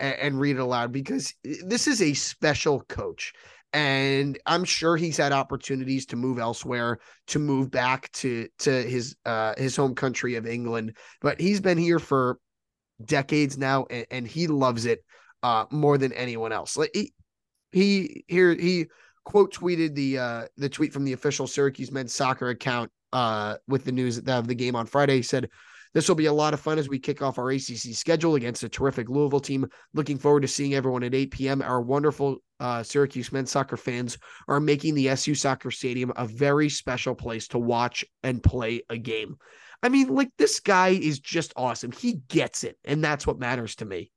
and 0.00 0.38
read 0.38 0.56
it 0.56 0.60
aloud 0.60 0.92
because 0.92 1.34
this 1.42 1.86
is 1.88 2.00
a 2.00 2.14
special 2.14 2.80
coach 2.82 3.32
and 3.72 4.38
I'm 4.46 4.64
sure 4.64 4.96
he's 4.96 5.16
had 5.16 5.32
opportunities 5.32 6.06
to 6.06 6.16
move 6.16 6.38
elsewhere, 6.38 6.98
to 7.28 7.38
move 7.38 7.70
back 7.70 8.10
to 8.12 8.48
to 8.60 8.70
his 8.82 9.16
uh 9.24 9.54
his 9.56 9.76
home 9.76 9.94
country 9.94 10.36
of 10.36 10.46
England, 10.46 10.96
but 11.20 11.40
he's 11.40 11.60
been 11.60 11.78
here 11.78 11.98
for 11.98 12.38
decades 13.04 13.58
now, 13.58 13.86
and, 13.90 14.06
and 14.10 14.28
he 14.28 14.46
loves 14.46 14.86
it 14.86 15.04
uh 15.42 15.66
more 15.70 15.98
than 15.98 16.12
anyone 16.12 16.52
else. 16.52 16.76
Like 16.76 16.90
he 16.94 17.12
he 17.72 18.24
here 18.26 18.54
he 18.54 18.86
quote 19.24 19.52
tweeted 19.54 19.94
the 19.94 20.18
uh 20.18 20.46
the 20.56 20.68
tweet 20.68 20.92
from 20.92 21.04
the 21.04 21.12
official 21.12 21.46
Syracuse 21.46 21.92
men's 21.92 22.14
soccer 22.14 22.48
account 22.48 22.90
uh 23.12 23.56
with 23.66 23.84
the 23.84 23.92
news 23.92 24.18
of 24.18 24.46
the 24.48 24.54
game 24.54 24.76
on 24.76 24.86
Friday. 24.86 25.16
He 25.16 25.22
said 25.22 25.50
this 25.94 26.08
will 26.08 26.16
be 26.16 26.26
a 26.26 26.32
lot 26.32 26.54
of 26.54 26.60
fun 26.60 26.78
as 26.78 26.88
we 26.88 26.98
kick 26.98 27.22
off 27.22 27.38
our 27.38 27.50
ACC 27.50 27.94
schedule 27.94 28.34
against 28.34 28.62
a 28.62 28.68
terrific 28.68 29.08
Louisville 29.08 29.40
team. 29.40 29.66
Looking 29.94 30.18
forward 30.18 30.40
to 30.40 30.48
seeing 30.48 30.74
everyone 30.74 31.02
at 31.02 31.14
8 31.14 31.30
p.m. 31.30 31.62
Our 31.62 31.80
wonderful 31.80 32.38
uh, 32.60 32.82
Syracuse 32.82 33.32
men's 33.32 33.50
soccer 33.50 33.76
fans 33.76 34.18
are 34.48 34.60
making 34.60 34.94
the 34.94 35.08
SU 35.10 35.34
Soccer 35.34 35.70
Stadium 35.70 36.12
a 36.16 36.26
very 36.26 36.68
special 36.68 37.14
place 37.14 37.48
to 37.48 37.58
watch 37.58 38.04
and 38.22 38.42
play 38.42 38.82
a 38.90 38.98
game. 38.98 39.36
I 39.82 39.88
mean, 39.88 40.08
like 40.08 40.30
this 40.38 40.60
guy 40.60 40.88
is 40.88 41.20
just 41.20 41.52
awesome. 41.56 41.92
He 41.92 42.14
gets 42.28 42.64
it, 42.64 42.76
and 42.84 43.02
that's 43.02 43.26
what 43.26 43.38
matters 43.38 43.76
to 43.76 43.84
me. 43.84 44.10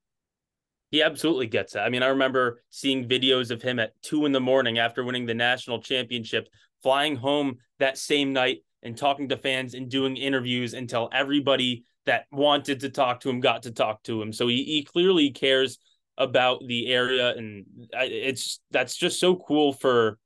He 0.89 1.01
absolutely 1.01 1.47
gets 1.47 1.75
it. 1.75 1.79
I 1.79 1.89
mean, 1.89 2.03
I 2.03 2.07
remember 2.07 2.63
seeing 2.69 3.07
videos 3.07 3.51
of 3.51 3.61
him 3.61 3.79
at 3.79 3.93
two 4.01 4.25
in 4.25 4.33
the 4.33 4.41
morning 4.41 4.77
after 4.77 5.03
winning 5.03 5.25
the 5.25 5.33
national 5.33 5.81
championship, 5.81 6.49
flying 6.83 7.15
home 7.15 7.57
that 7.79 7.97
same 7.97 8.33
night 8.33 8.63
and 8.83 8.97
talking 8.97 9.29
to 9.29 9.37
fans 9.37 9.73
and 9.73 9.89
doing 9.89 10.17
interviews 10.17 10.73
until 10.73 11.09
everybody 11.13 11.85
that 12.05 12.25
wanted 12.31 12.79
to 12.81 12.89
talk 12.89 13.19
to 13.21 13.29
him 13.29 13.39
got 13.39 13.63
to 13.63 13.71
talk 13.71 14.01
to 14.03 14.21
him. 14.21 14.33
So 14.33 14.47
he, 14.47 14.63
he 14.63 14.83
clearly 14.83 15.31
cares 15.31 15.77
about 16.17 16.61
the 16.65 16.87
area, 16.87 17.35
and 17.35 17.65
it's 17.93 18.59
that's 18.71 18.95
just 18.95 19.19
so 19.19 19.35
cool 19.35 19.73
for 19.73 20.17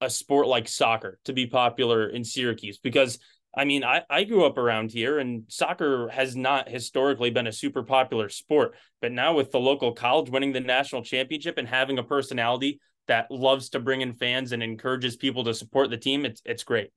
a 0.00 0.10
sport 0.10 0.46
like 0.46 0.68
soccer 0.68 1.18
to 1.24 1.32
be 1.32 1.46
popular 1.46 2.08
in 2.08 2.22
Syracuse 2.22 2.78
because 2.78 3.18
I 3.56 3.64
mean, 3.64 3.84
I, 3.84 4.02
I 4.10 4.24
grew 4.24 4.44
up 4.44 4.58
around 4.58 4.92
here 4.92 5.18
and 5.18 5.44
soccer 5.48 6.08
has 6.08 6.36
not 6.36 6.68
historically 6.68 7.30
been 7.30 7.46
a 7.46 7.52
super 7.52 7.82
popular 7.82 8.28
sport. 8.28 8.74
But 9.00 9.12
now 9.12 9.34
with 9.34 9.50
the 9.50 9.58
local 9.58 9.92
college 9.92 10.28
winning 10.28 10.52
the 10.52 10.60
national 10.60 11.02
championship 11.02 11.56
and 11.56 11.66
having 11.66 11.98
a 11.98 12.02
personality 12.02 12.80
that 13.08 13.30
loves 13.30 13.70
to 13.70 13.80
bring 13.80 14.02
in 14.02 14.12
fans 14.12 14.52
and 14.52 14.62
encourages 14.62 15.16
people 15.16 15.42
to 15.44 15.54
support 15.54 15.88
the 15.88 15.96
team, 15.96 16.26
it's 16.26 16.42
it's 16.44 16.64
great. 16.64 16.90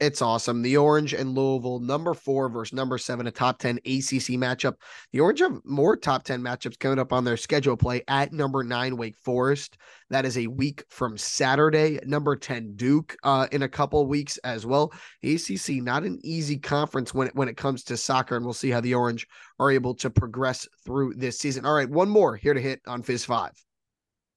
It's 0.00 0.20
awesome. 0.20 0.62
The 0.62 0.76
Orange 0.76 1.14
and 1.14 1.36
Louisville, 1.36 1.78
number 1.78 2.14
four 2.14 2.48
versus 2.48 2.72
number 2.72 2.98
seven, 2.98 3.28
a 3.28 3.30
top 3.30 3.58
10 3.60 3.76
ACC 3.76 4.34
matchup. 4.36 4.74
The 5.12 5.20
Orange 5.20 5.38
have 5.38 5.60
more 5.64 5.96
top 5.96 6.24
10 6.24 6.42
matchups 6.42 6.78
coming 6.80 6.98
up 6.98 7.12
on 7.12 7.24
their 7.24 7.36
schedule 7.36 7.76
play 7.76 8.02
at 8.08 8.32
number 8.32 8.64
nine, 8.64 8.96
Wake 8.96 9.16
Forest. 9.16 9.78
That 10.10 10.24
is 10.24 10.36
a 10.36 10.48
week 10.48 10.84
from 10.90 11.16
Saturday. 11.16 12.00
Number 12.04 12.34
10, 12.34 12.74
Duke, 12.74 13.16
uh, 13.22 13.46
in 13.52 13.62
a 13.62 13.68
couple 13.68 14.04
weeks 14.06 14.36
as 14.38 14.66
well. 14.66 14.92
ACC, 15.22 15.76
not 15.76 16.02
an 16.02 16.18
easy 16.24 16.58
conference 16.58 17.14
when 17.14 17.28
it, 17.28 17.36
when 17.36 17.48
it 17.48 17.56
comes 17.56 17.84
to 17.84 17.96
soccer, 17.96 18.36
and 18.36 18.44
we'll 18.44 18.52
see 18.52 18.70
how 18.70 18.80
the 18.80 18.94
Orange 18.94 19.28
are 19.60 19.70
able 19.70 19.94
to 19.94 20.10
progress 20.10 20.66
through 20.84 21.14
this 21.14 21.38
season. 21.38 21.64
All 21.64 21.74
right, 21.74 21.88
one 21.88 22.08
more 22.08 22.34
here 22.34 22.54
to 22.54 22.60
hit 22.60 22.80
on 22.86 23.02
Fizz 23.02 23.24
5. 23.26 23.52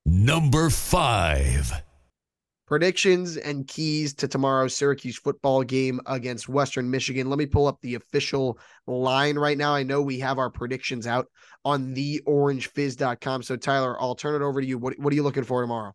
Number 0.06 0.70
five 0.70 1.84
predictions 2.68 3.38
and 3.38 3.68
keys 3.68 4.14
to 4.14 4.28
tomorrow's 4.28 4.76
Syracuse 4.76 5.18
football 5.18 5.64
game 5.64 6.00
against 6.06 6.50
Western 6.50 6.92
Michigan. 6.92 7.30
Let 7.30 7.40
me 7.40 7.46
pull 7.46 7.66
up 7.66 7.80
the 7.82 7.96
official 7.96 8.60
line 8.86 9.38
right 9.38 9.58
now. 9.58 9.74
I 9.74 9.84
know 9.84 10.02
we 10.02 10.20
have 10.20 10.38
our 10.38 10.50
predictions 10.50 11.08
out 11.08 11.28
on 11.66 11.96
theorangefizz.com. 11.96 13.44
So, 13.44 13.56
Tyler, 13.56 14.00
I'll 14.00 14.16
turn 14.16 14.40
it 14.40 14.46
over 14.46 14.62
to 14.62 14.68
you. 14.68 14.78
What, 14.78 15.00
what 15.00 15.12
are 15.12 15.16
you 15.16 15.24
looking 15.24 15.46
for 15.46 15.62
tomorrow? 15.62 15.94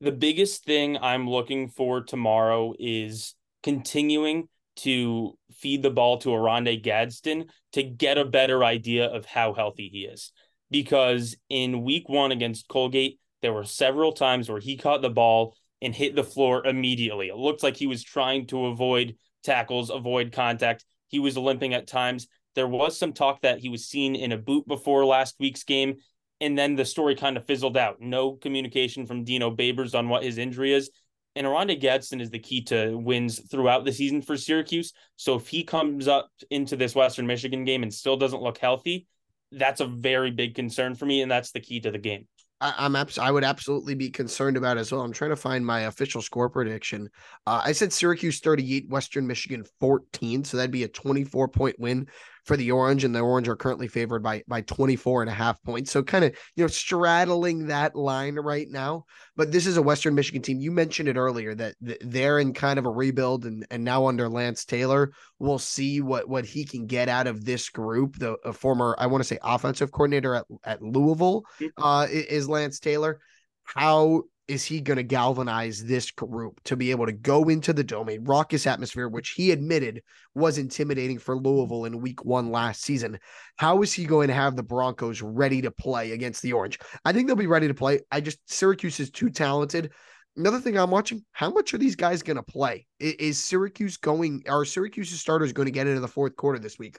The 0.00 0.12
biggest 0.12 0.64
thing 0.64 0.96
I'm 0.96 1.28
looking 1.28 1.68
for 1.68 2.00
tomorrow 2.02 2.72
is 2.78 3.34
continuing 3.62 4.48
to 4.76 5.36
feed 5.52 5.82
the 5.82 5.90
ball 5.90 6.16
to 6.18 6.30
Oronde 6.30 6.82
Gadsden 6.82 7.46
to 7.72 7.82
get 7.82 8.16
a 8.16 8.24
better 8.24 8.64
idea 8.64 9.06
of 9.06 9.26
how 9.26 9.52
healthy 9.52 9.90
he 9.92 10.00
is. 10.00 10.32
Because 10.70 11.36
in 11.50 11.82
week 11.82 12.08
one 12.08 12.32
against 12.32 12.68
Colgate, 12.68 13.18
there 13.42 13.52
were 13.52 13.64
several 13.64 14.12
times 14.12 14.48
where 14.48 14.60
he 14.60 14.76
caught 14.76 15.02
the 15.02 15.10
ball 15.10 15.56
and 15.82 15.94
hit 15.94 16.14
the 16.14 16.24
floor 16.24 16.66
immediately. 16.66 17.28
It 17.28 17.36
looked 17.36 17.62
like 17.62 17.76
he 17.76 17.86
was 17.86 18.02
trying 18.02 18.46
to 18.48 18.66
avoid 18.66 19.16
tackles, 19.42 19.90
avoid 19.90 20.32
contact. 20.32 20.84
He 21.08 21.18
was 21.18 21.36
limping 21.36 21.74
at 21.74 21.86
times. 21.86 22.28
There 22.54 22.68
was 22.68 22.98
some 22.98 23.12
talk 23.12 23.42
that 23.42 23.60
he 23.60 23.68
was 23.68 23.86
seen 23.86 24.14
in 24.14 24.32
a 24.32 24.38
boot 24.38 24.66
before 24.66 25.04
last 25.04 25.36
week's 25.38 25.64
game. 25.64 25.96
And 26.40 26.56
then 26.56 26.74
the 26.74 26.84
story 26.84 27.14
kind 27.14 27.36
of 27.36 27.46
fizzled 27.46 27.76
out. 27.76 28.00
No 28.00 28.32
communication 28.32 29.06
from 29.06 29.24
Dino 29.24 29.54
Babers 29.54 29.94
on 29.94 30.08
what 30.08 30.22
his 30.22 30.38
injury 30.38 30.72
is. 30.72 30.90
And 31.36 31.46
Oronde 31.46 31.80
Gadsden 31.80 32.20
is 32.20 32.30
the 32.30 32.38
key 32.38 32.62
to 32.64 32.96
wins 32.96 33.40
throughout 33.50 33.84
the 33.84 33.92
season 33.92 34.20
for 34.20 34.36
Syracuse. 34.36 34.92
So 35.16 35.36
if 35.36 35.46
he 35.46 35.62
comes 35.64 36.08
up 36.08 36.28
into 36.50 36.76
this 36.76 36.94
Western 36.94 37.26
Michigan 37.26 37.64
game 37.64 37.82
and 37.82 37.94
still 37.94 38.16
doesn't 38.16 38.42
look 38.42 38.58
healthy, 38.58 39.06
that's 39.52 39.80
a 39.80 39.86
very 39.86 40.30
big 40.30 40.54
concern 40.54 40.94
for 40.94 41.06
me. 41.06 41.22
And 41.22 41.30
that's 41.30 41.52
the 41.52 41.60
key 41.60 41.80
to 41.80 41.90
the 41.90 41.98
game. 41.98 42.26
I, 42.60 42.86
am 42.86 42.94
abs- 42.96 43.18
I 43.18 43.30
would 43.30 43.44
absolutely 43.44 43.94
be 43.94 44.10
concerned 44.10 44.56
about 44.56 44.76
as 44.76 44.92
well. 44.92 45.00
I'm 45.00 45.12
trying 45.12 45.30
to 45.30 45.36
find 45.36 45.64
my 45.64 45.80
official 45.80 46.20
score 46.20 46.50
prediction. 46.50 47.08
Uh, 47.46 47.62
I 47.64 47.72
said 47.72 47.92
Syracuse 47.92 48.40
38, 48.40 48.88
Western 48.88 49.26
Michigan 49.26 49.64
14. 49.80 50.44
So 50.44 50.56
that'd 50.56 50.70
be 50.70 50.84
a 50.84 50.88
24 50.88 51.48
point 51.48 51.78
win 51.78 52.08
for 52.44 52.56
the 52.56 52.70
Orange, 52.70 53.04
and 53.04 53.14
the 53.14 53.20
Orange 53.20 53.48
are 53.48 53.56
currently 53.56 53.88
favored 53.88 54.22
by 54.22 54.42
by 54.48 54.60
24 54.62 55.22
and 55.22 55.30
a 55.30 55.34
half 55.34 55.62
points. 55.62 55.90
So 55.90 56.02
kind 56.02 56.24
of 56.24 56.36
you 56.56 56.64
know 56.64 56.68
straddling 56.68 57.66
that 57.66 57.94
line 57.94 58.36
right 58.36 58.68
now. 58.68 59.04
But 59.36 59.52
this 59.52 59.66
is 59.66 59.76
a 59.76 59.82
Western 59.82 60.14
Michigan 60.14 60.42
team. 60.42 60.60
You 60.60 60.70
mentioned 60.70 61.08
it 61.08 61.16
earlier 61.16 61.54
that 61.54 61.74
they're 61.80 62.38
in 62.38 62.52
kind 62.52 62.78
of 62.78 62.86
a 62.86 62.90
rebuild, 62.90 63.44
and 63.44 63.66
and 63.70 63.84
now 63.84 64.06
under 64.06 64.28
Lance 64.28 64.64
Taylor, 64.64 65.12
we'll 65.38 65.58
see 65.58 66.00
what 66.00 66.28
what 66.28 66.44
he 66.44 66.64
can 66.64 66.86
get 66.86 67.08
out 67.08 67.26
of 67.26 67.44
this 67.44 67.68
group. 67.68 68.18
The 68.18 68.36
former 68.52 68.94
I 68.98 69.06
want 69.06 69.22
to 69.22 69.28
say 69.28 69.38
offensive 69.42 69.92
coordinator 69.92 70.34
at 70.34 70.46
at 70.64 70.82
Louisville 70.82 71.44
mm-hmm. 71.60 71.82
uh, 71.82 72.06
is 72.10 72.48
Lance 72.48 72.80
Taylor. 72.80 73.20
How 73.64 74.24
is 74.50 74.64
he 74.64 74.80
going 74.80 74.96
to 74.96 75.04
galvanize 75.04 75.84
this 75.84 76.10
group 76.10 76.60
to 76.64 76.76
be 76.76 76.90
able 76.90 77.06
to 77.06 77.12
go 77.12 77.48
into 77.48 77.72
the 77.72 77.84
domain 77.84 78.24
raucous 78.24 78.66
atmosphere, 78.66 79.08
which 79.08 79.30
he 79.30 79.52
admitted 79.52 80.02
was 80.34 80.58
intimidating 80.58 81.20
for 81.20 81.36
Louisville 81.36 81.84
in 81.84 82.00
week 82.00 82.24
one 82.24 82.50
last 82.50 82.82
season? 82.82 83.20
How 83.56 83.80
is 83.82 83.92
he 83.92 84.04
going 84.04 84.26
to 84.26 84.34
have 84.34 84.56
the 84.56 84.64
Broncos 84.64 85.22
ready 85.22 85.62
to 85.62 85.70
play 85.70 86.10
against 86.10 86.42
the 86.42 86.52
Orange? 86.52 86.80
I 87.04 87.12
think 87.12 87.28
they'll 87.28 87.36
be 87.36 87.46
ready 87.46 87.68
to 87.68 87.74
play. 87.74 88.00
I 88.10 88.20
just, 88.20 88.38
Syracuse 88.50 88.98
is 88.98 89.10
too 89.10 89.30
talented. 89.30 89.92
Another 90.36 90.58
thing 90.58 90.76
I'm 90.76 90.90
watching, 90.90 91.24
how 91.30 91.50
much 91.50 91.72
are 91.72 91.78
these 91.78 91.96
guys 91.96 92.22
going 92.22 92.36
to 92.36 92.42
play? 92.42 92.88
Is 92.98 93.38
Syracuse 93.38 93.98
going, 93.98 94.42
are 94.48 94.64
Syracuse's 94.64 95.20
starters 95.20 95.52
going 95.52 95.66
to 95.66 95.72
get 95.72 95.86
into 95.86 96.00
the 96.00 96.08
fourth 96.08 96.34
quarter 96.34 96.58
this 96.58 96.76
week? 96.76 96.98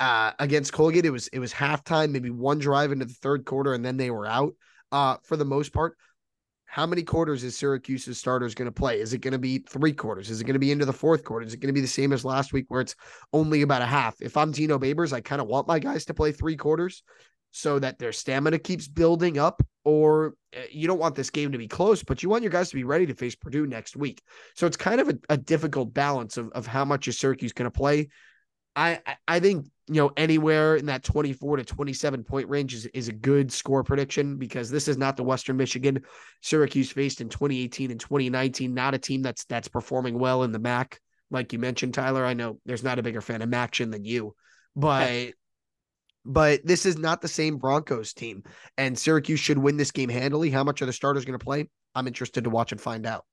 Uh, 0.00 0.32
against 0.40 0.72
Colgate, 0.72 1.04
it 1.04 1.10
was 1.10 1.28
it 1.28 1.38
was 1.38 1.52
halftime, 1.52 2.10
maybe 2.10 2.30
one 2.30 2.58
drive 2.58 2.90
into 2.90 3.04
the 3.04 3.12
third 3.12 3.44
quarter, 3.44 3.74
and 3.74 3.84
then 3.84 3.98
they 3.98 4.10
were 4.10 4.26
out 4.26 4.54
uh, 4.92 5.18
for 5.24 5.36
the 5.36 5.44
most 5.44 5.74
part 5.74 5.94
how 6.70 6.86
many 6.86 7.02
quarters 7.02 7.42
is 7.42 7.56
Syracuse's 7.56 8.16
starters 8.16 8.54
going 8.54 8.66
to 8.66 8.72
play? 8.72 9.00
Is 9.00 9.12
it 9.12 9.22
going 9.22 9.32
to 9.32 9.40
be 9.40 9.58
three 9.58 9.92
quarters? 9.92 10.30
Is 10.30 10.40
it 10.40 10.44
going 10.44 10.54
to 10.54 10.60
be 10.60 10.70
into 10.70 10.84
the 10.84 10.92
fourth 10.92 11.24
quarter? 11.24 11.44
Is 11.44 11.52
it 11.52 11.58
going 11.58 11.74
to 11.74 11.74
be 11.74 11.80
the 11.80 11.88
same 11.88 12.12
as 12.12 12.24
last 12.24 12.52
week 12.52 12.66
where 12.68 12.80
it's 12.80 12.94
only 13.32 13.62
about 13.62 13.82
a 13.82 13.86
half? 13.86 14.14
If 14.20 14.36
I'm 14.36 14.52
Dino 14.52 14.78
Babers, 14.78 15.12
I 15.12 15.20
kind 15.20 15.40
of 15.40 15.48
want 15.48 15.66
my 15.66 15.80
guys 15.80 16.04
to 16.04 16.14
play 16.14 16.30
three 16.30 16.56
quarters 16.56 17.02
so 17.50 17.80
that 17.80 17.98
their 17.98 18.12
stamina 18.12 18.60
keeps 18.60 18.86
building 18.86 19.36
up. 19.36 19.64
Or 19.82 20.34
eh, 20.52 20.66
you 20.70 20.86
don't 20.86 21.00
want 21.00 21.16
this 21.16 21.30
game 21.30 21.50
to 21.50 21.58
be 21.58 21.66
close, 21.66 22.04
but 22.04 22.22
you 22.22 22.28
want 22.28 22.44
your 22.44 22.52
guys 22.52 22.70
to 22.70 22.76
be 22.76 22.84
ready 22.84 23.04
to 23.06 23.14
face 23.14 23.34
Purdue 23.34 23.66
next 23.66 23.96
week. 23.96 24.22
So 24.54 24.68
it's 24.68 24.76
kind 24.76 25.00
of 25.00 25.08
a, 25.08 25.18
a 25.28 25.36
difficult 25.36 25.92
balance 25.92 26.36
of, 26.36 26.50
of 26.52 26.68
how 26.68 26.84
much 26.84 27.08
is 27.08 27.18
Syracuse 27.18 27.52
going 27.52 27.68
to 27.68 27.76
play. 27.76 28.10
I 28.76 29.00
I 29.26 29.40
think 29.40 29.66
you 29.90 29.96
know, 29.96 30.12
anywhere 30.16 30.76
in 30.76 30.86
that 30.86 31.02
24 31.02 31.56
to 31.56 31.64
27 31.64 32.22
point 32.22 32.48
range 32.48 32.74
is, 32.74 32.86
is 32.86 33.08
a 33.08 33.12
good 33.12 33.50
score 33.50 33.82
prediction 33.82 34.36
because 34.36 34.70
this 34.70 34.86
is 34.86 34.96
not 34.96 35.16
the 35.16 35.24
Western 35.24 35.56
Michigan 35.56 36.00
Syracuse 36.42 36.92
faced 36.92 37.20
in 37.20 37.28
2018 37.28 37.90
and 37.90 37.98
2019. 37.98 38.72
Not 38.72 38.94
a 38.94 38.98
team 38.98 39.20
that's 39.20 39.44
that's 39.46 39.66
performing 39.66 40.16
well 40.16 40.44
in 40.44 40.52
the 40.52 40.60
MAC, 40.60 41.00
like 41.32 41.52
you 41.52 41.58
mentioned, 41.58 41.94
Tyler. 41.94 42.24
I 42.24 42.34
know 42.34 42.60
there's 42.64 42.84
not 42.84 43.00
a 43.00 43.02
bigger 43.02 43.20
fan 43.20 43.42
of 43.42 43.48
MACtion 43.48 43.90
than 43.90 44.04
you, 44.04 44.36
but 44.76 45.32
but 46.24 46.60
this 46.64 46.86
is 46.86 46.96
not 46.96 47.20
the 47.20 47.26
same 47.26 47.56
Broncos 47.56 48.12
team. 48.12 48.44
And 48.78 48.96
Syracuse 48.96 49.40
should 49.40 49.58
win 49.58 49.76
this 49.76 49.90
game 49.90 50.08
handily. 50.08 50.50
How 50.50 50.62
much 50.62 50.82
are 50.82 50.86
the 50.86 50.92
starters 50.92 51.24
going 51.24 51.38
to 51.38 51.44
play? 51.44 51.68
I'm 51.96 52.06
interested 52.06 52.44
to 52.44 52.50
watch 52.50 52.70
and 52.70 52.80
find 52.80 53.06
out 53.06 53.24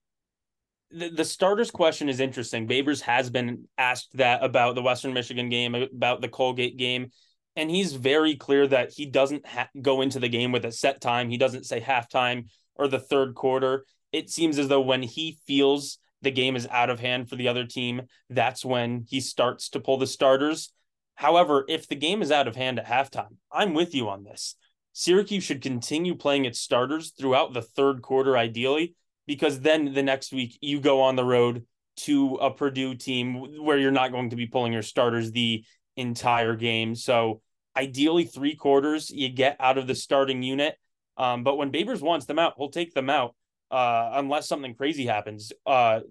the, 0.91 1.09
the 1.09 1.25
starters 1.25 1.71
question 1.71 2.09
is 2.09 2.19
interesting. 2.19 2.67
Babers 2.67 3.01
has 3.01 3.29
been 3.29 3.67
asked 3.77 4.09
that 4.15 4.43
about 4.43 4.75
the 4.75 4.81
Western 4.81 5.13
Michigan 5.13 5.49
game, 5.49 5.75
about 5.75 6.21
the 6.21 6.29
Colgate 6.29 6.77
game, 6.77 7.11
and 7.55 7.69
he's 7.69 7.93
very 7.93 8.35
clear 8.35 8.67
that 8.67 8.91
he 8.91 9.05
doesn't 9.05 9.45
ha- 9.45 9.69
go 9.81 10.01
into 10.01 10.19
the 10.19 10.29
game 10.29 10.51
with 10.51 10.65
a 10.65 10.71
set 10.71 11.01
time. 11.01 11.29
He 11.29 11.37
doesn't 11.37 11.65
say 11.65 11.81
halftime 11.81 12.45
or 12.75 12.87
the 12.87 12.99
third 12.99 13.35
quarter. 13.35 13.85
It 14.11 14.29
seems 14.29 14.59
as 14.59 14.67
though 14.67 14.81
when 14.81 15.03
he 15.03 15.39
feels 15.47 15.97
the 16.21 16.31
game 16.31 16.55
is 16.55 16.67
out 16.71 16.89
of 16.89 16.99
hand 16.99 17.29
for 17.29 17.35
the 17.35 17.47
other 17.47 17.65
team, 17.65 18.03
that's 18.29 18.63
when 18.63 19.05
he 19.07 19.19
starts 19.19 19.69
to 19.69 19.79
pull 19.79 19.97
the 19.97 20.07
starters. 20.07 20.71
However, 21.15 21.65
if 21.67 21.87
the 21.87 21.95
game 21.95 22.21
is 22.21 22.31
out 22.31 22.47
of 22.47 22.55
hand 22.55 22.79
at 22.79 22.85
halftime, 22.85 23.35
I'm 23.51 23.73
with 23.73 23.93
you 23.93 24.09
on 24.09 24.23
this. 24.23 24.55
Syracuse 24.93 25.43
should 25.43 25.61
continue 25.61 26.15
playing 26.15 26.45
its 26.45 26.59
starters 26.59 27.11
throughout 27.11 27.53
the 27.53 27.61
third 27.61 28.01
quarter, 28.01 28.37
ideally, 28.37 28.95
because 29.27 29.59
then 29.59 29.93
the 29.93 30.03
next 30.03 30.31
week 30.31 30.57
you 30.61 30.79
go 30.79 31.01
on 31.01 31.15
the 31.15 31.25
road 31.25 31.65
to 31.97 32.35
a 32.35 32.51
Purdue 32.51 32.95
team 32.95 33.63
where 33.63 33.77
you're 33.77 33.91
not 33.91 34.11
going 34.11 34.29
to 34.29 34.35
be 34.35 34.47
pulling 34.47 34.73
your 34.73 34.81
starters 34.81 35.31
the 35.31 35.63
entire 35.95 36.55
game. 36.55 36.95
So 36.95 37.41
ideally 37.75 38.25
three 38.25 38.55
quarters 38.55 39.09
you 39.09 39.29
get 39.29 39.57
out 39.59 39.77
of 39.77 39.87
the 39.87 39.95
starting 39.95 40.43
unit. 40.43 40.75
Um, 41.17 41.43
but 41.43 41.57
when 41.57 41.71
Babers 41.71 42.01
wants 42.01 42.25
them 42.25 42.39
out, 42.39 42.53
he'll 42.57 42.69
take 42.69 42.93
them 42.93 43.09
out 43.09 43.35
uh, 43.71 44.11
unless 44.13 44.47
something 44.47 44.75
crazy 44.75 45.05
happens. 45.05 45.51
Uh, 45.65 46.01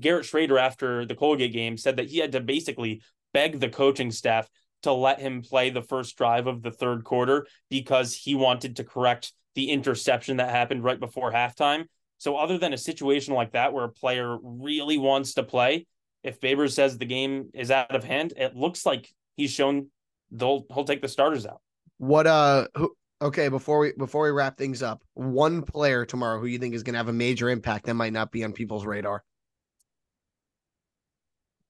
Garrett 0.00 0.26
Shrader 0.26 0.60
after 0.60 1.04
the 1.04 1.14
Colgate 1.14 1.52
game 1.52 1.76
said 1.76 1.96
that 1.96 2.08
he 2.08 2.18
had 2.18 2.32
to 2.32 2.40
basically 2.40 3.02
beg 3.34 3.60
the 3.60 3.68
coaching 3.68 4.10
staff 4.10 4.48
to 4.82 4.92
let 4.92 5.20
him 5.20 5.42
play 5.42 5.70
the 5.70 5.82
first 5.82 6.16
drive 6.16 6.46
of 6.46 6.62
the 6.62 6.70
third 6.70 7.04
quarter 7.04 7.46
because 7.70 8.14
he 8.14 8.34
wanted 8.34 8.76
to 8.76 8.84
correct 8.84 9.32
the 9.54 9.70
interception 9.70 10.38
that 10.38 10.50
happened 10.50 10.82
right 10.82 10.98
before 10.98 11.32
halftime. 11.32 11.84
So 12.22 12.36
other 12.36 12.56
than 12.56 12.72
a 12.72 12.78
situation 12.78 13.34
like 13.34 13.50
that 13.54 13.72
where 13.72 13.82
a 13.82 13.88
player 13.88 14.38
really 14.40 14.96
wants 14.96 15.34
to 15.34 15.42
play, 15.42 15.88
if 16.22 16.38
Babers 16.38 16.70
says 16.70 16.96
the 16.96 17.04
game 17.04 17.50
is 17.52 17.72
out 17.72 17.96
of 17.96 18.04
hand, 18.04 18.32
it 18.36 18.54
looks 18.54 18.86
like 18.86 19.12
he's 19.36 19.50
shown 19.50 19.88
they'll 20.30 20.64
he'll 20.72 20.84
take 20.84 21.02
the 21.02 21.08
starters 21.08 21.46
out. 21.46 21.60
What 21.98 22.28
uh 22.28 22.68
who 22.76 22.94
okay, 23.20 23.48
before 23.48 23.80
we 23.80 23.92
before 23.98 24.22
we 24.22 24.30
wrap 24.30 24.56
things 24.56 24.84
up, 24.84 25.02
one 25.14 25.62
player 25.62 26.06
tomorrow 26.06 26.38
who 26.38 26.46
you 26.46 26.60
think 26.60 26.76
is 26.76 26.84
gonna 26.84 26.98
have 26.98 27.08
a 27.08 27.12
major 27.12 27.50
impact 27.50 27.86
that 27.86 27.94
might 27.94 28.12
not 28.12 28.30
be 28.30 28.44
on 28.44 28.52
people's 28.52 28.86
radar. 28.86 29.24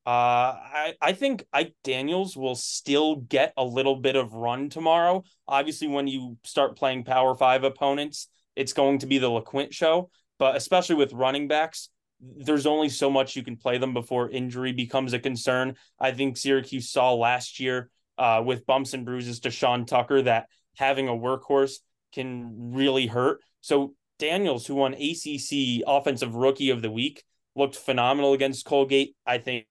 Uh, 0.05 0.53
I, 0.53 0.95
I 1.01 1.13
think 1.15 1.47
Ike 1.51 1.75
Daniels 1.83 2.37
will 2.37 2.57
still 2.57 3.17
get 3.17 3.55
a 3.57 3.65
little 3.65 3.97
bit 3.97 4.17
of 4.17 4.35
run 4.35 4.69
tomorrow. 4.69 5.25
Obviously, 5.49 5.89
when 5.89 6.09
you 6.09 6.37
start 6.45 6.77
playing 6.77 7.05
Power 7.05 7.35
Five 7.35 7.65
opponents, 7.65 8.29
it's 8.55 8.75
going 8.75 8.99
to 8.99 9.07
be 9.07 9.17
the 9.17 9.31
LeQuint 9.31 9.73
show. 9.73 10.11
But 10.43 10.57
especially 10.57 10.97
with 10.97 11.13
running 11.13 11.47
backs, 11.47 11.89
there's 12.21 12.67
only 12.67 12.89
so 12.89 13.09
much 13.09 13.37
you 13.37 13.45
can 13.45 13.57
play 13.57 13.79
them 13.79 13.95
before 13.95 14.29
injury 14.29 14.73
becomes 14.73 15.13
a 15.13 15.21
concern. 15.21 15.77
I 16.01 16.11
think 16.11 16.37
Syracuse 16.37 16.91
saw 16.91 17.15
last 17.15 17.61
year 17.61 17.91
uh, 18.19 18.43
with 18.45 18.67
bumps 18.67 18.93
and 18.93 19.05
bruises 19.05 19.39
to 19.39 19.53
Sean 19.53 19.87
Tucker 19.87 20.21
that 20.23 20.49
having 20.77 21.07
a 21.07 21.13
workhorse 21.13 21.75
can 22.13 22.73
really 22.75 23.07
hurt. 23.07 23.41
So 23.61 23.95
Daniels, 24.19 24.67
who 24.67 24.75
won 24.75 24.95
ACC 24.95 25.85
Offensive 25.87 26.35
Rookie 26.35 26.71
of 26.71 26.83
the 26.83 26.91
Week, 26.91 27.23
looked 27.55 27.77
phenomenal 27.77 28.33
against 28.33 28.65
Colgate. 28.65 29.15
I 29.25 29.39
think 29.39 29.69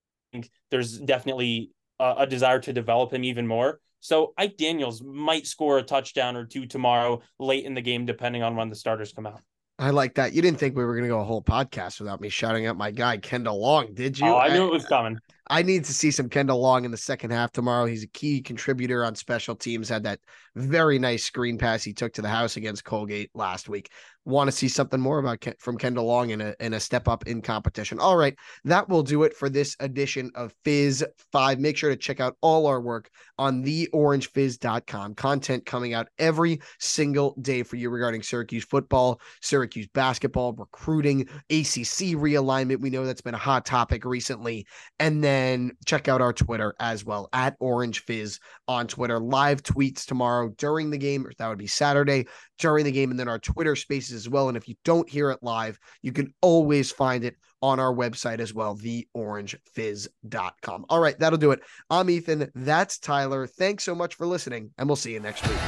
there's 0.70 0.98
definitely 1.00 1.72
a, 2.00 2.14
a 2.20 2.28
desire 2.28 2.62
to 2.62 2.72
develop 2.72 3.12
him 3.12 3.26
even 3.26 3.46
more. 3.46 3.82
So 4.00 4.34
Ike 4.38 4.56
Daniels 4.56 5.04
might 5.04 5.48
score 5.48 5.80
a 5.80 5.84
touchdown 5.84 6.38
or 6.38 6.46
two 6.46 6.66
tomorrow 6.66 7.24
late 7.40 7.66
in 7.66 7.74
the 7.74 7.82
game, 7.82 8.06
depending 8.06 8.42
on 8.42 8.56
when 8.56 8.70
the 8.70 8.76
starters 8.78 9.12
come 9.12 9.28
out. 9.28 9.42
I 9.82 9.90
like 9.90 10.14
that. 10.14 10.34
You 10.34 10.44
didn't 10.44 10.60
think 10.60 10.78
we 10.78 10.86
were 10.86 10.94
going 10.94 11.06
to 11.06 11.10
go 11.10 11.20
a 11.20 11.24
whole 11.24 11.42
podcast 11.42 12.00
without 12.00 12.22
me 12.22 12.30
shouting 12.30 12.68
out 12.68 12.78
my 12.78 12.92
guy 12.92 13.18
Kendall 13.18 13.60
Long, 13.60 13.96
did 13.96 14.20
you? 14.20 14.28
Oh, 14.28 14.38
I 14.38 14.50
knew 14.50 14.66
I, 14.66 14.68
it 14.68 14.72
was 14.72 14.86
coming. 14.86 15.20
I 15.52 15.64
need 15.64 15.84
to 15.84 15.94
see 15.94 16.12
some 16.12 16.30
Kendall 16.30 16.62
Long 16.62 16.86
in 16.86 16.92
the 16.92 16.98
second 16.98 17.32
half 17.32 17.52
tomorrow. 17.52 17.86
He's 17.86 18.06
a 18.06 18.08
key 18.08 18.42
contributor 18.42 19.04
on 19.04 19.16
special 19.16 19.54
teams. 19.54 19.90
Had 19.90 20.04
that 20.04 20.22
very 20.56 20.98
nice 20.98 21.26
screen 21.26 21.58
pass 21.58 21.84
he 21.84 21.92
took 21.92 22.14
to 22.14 22.22
the 22.22 22.30
house 22.30 22.56
against 22.56 22.86
Colgate 22.86 23.32
last 23.34 23.68
week 23.68 23.92
want 24.26 24.48
to 24.48 24.56
see 24.56 24.68
something 24.68 25.00
more 25.00 25.20
about 25.20 25.40
Ken, 25.40 25.56
from 25.60 25.78
Kendall 25.78 26.06
Long 26.06 26.30
in 26.30 26.42
a, 26.42 26.54
in 26.60 26.74
a 26.74 26.80
step 26.80 27.08
up 27.08 27.26
in 27.28 27.42
competition. 27.42 28.00
All 28.00 28.16
right, 28.16 28.36
that 28.66 28.88
will 28.88 29.04
do 29.04 29.24
it 29.24 29.36
for 29.36 29.50
this 29.50 29.76
edition 29.80 30.32
of 30.36 30.54
Fizz 30.64 31.04
5. 31.32 31.60
Make 31.60 31.78
sure 31.78 31.90
to 31.90 31.96
check 31.96 32.20
out 32.20 32.38
all 32.42 32.68
our 32.68 32.80
work 32.80 33.10
on 33.38 33.64
theorangefizz.com. 33.64 35.16
Content 35.16 35.66
coming 35.66 35.94
out 35.94 36.08
every 36.20 36.62
single 36.80 37.36
day 37.42 37.64
for 37.64 37.78
you 37.78 37.90
regarding 37.90 38.22
Syracuse 38.22 38.66
football, 38.66 39.20
Syracuse 39.42 39.88
basketball, 39.88 40.54
recruiting, 40.54 41.22
ACC 41.50 42.16
realignment. 42.16 42.80
We 42.80 42.90
know 42.90 43.06
that's 43.06 43.22
been 43.22 43.34
a 43.34 43.40
hot 43.40 43.66
topic 43.66 44.06
recently. 44.06 44.68
And 45.00 45.24
then 45.24 45.41
check 45.86 46.08
out 46.08 46.22
our 46.22 46.34
Twitter 46.34 46.76
as 46.80 47.06
well 47.06 47.30
at 47.34 47.56
Orange 47.60 48.04
Fizz 48.04 48.40
on 48.68 48.88
Twitter. 48.88 49.20
Live 49.20 49.64
tweets 49.64 50.06
tomorrow 50.06 50.50
during 50.58 50.90
the 50.90 50.98
game, 50.98 51.26
or 51.26 51.32
that 51.38 51.48
would 51.48 51.58
be 51.58 51.68
Saturday 51.68 52.28
during 52.60 52.86
the 52.86 52.92
game, 52.92 53.12
and 53.12 53.20
then 53.20 53.28
our 53.28 53.40
Twitter 53.40 53.76
spaces 53.76 54.14
as 54.14 54.30
well. 54.30 54.48
And 54.48 54.58
if 54.58 54.68
you 54.68 54.76
don't 54.84 55.10
hear 55.10 55.32
it 55.32 55.40
live, 55.42 55.80
you 56.02 56.12
can 56.12 56.34
always 56.42 56.92
find 56.92 57.24
it 57.24 57.36
on 57.62 57.80
our 57.80 57.94
website 57.94 58.40
as 58.40 58.54
well, 58.54 58.76
theorangefizz.com. 58.76 60.86
All 60.90 61.00
right, 61.00 61.18
that'll 61.20 61.38
do 61.38 61.52
it. 61.52 61.62
I'm 61.90 62.10
Ethan. 62.10 62.52
That's 62.56 62.98
Tyler. 62.98 63.48
Thanks 63.48 63.84
so 63.84 63.94
much 63.94 64.16
for 64.16 64.26
listening, 64.26 64.72
and 64.78 64.90
we'll 64.90 64.96
see 64.96 65.14
you 65.14 65.20
next 65.20 65.48
week. 65.48 65.60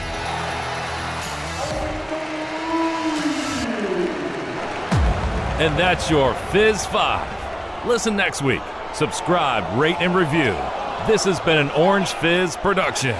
And 5.59 5.77
that's 5.77 6.09
your 6.09 6.33
Fizz 6.51 6.87
5. 6.87 7.85
Listen 7.85 8.15
next 8.15 8.41
week. 8.41 8.61
Subscribe, 8.93 9.79
rate, 9.79 9.95
and 9.99 10.15
review. 10.15 10.55
This 11.07 11.23
has 11.25 11.39
been 11.39 11.57
an 11.57 11.71
Orange 11.71 12.09
Fizz 12.13 12.57
production. 12.57 13.15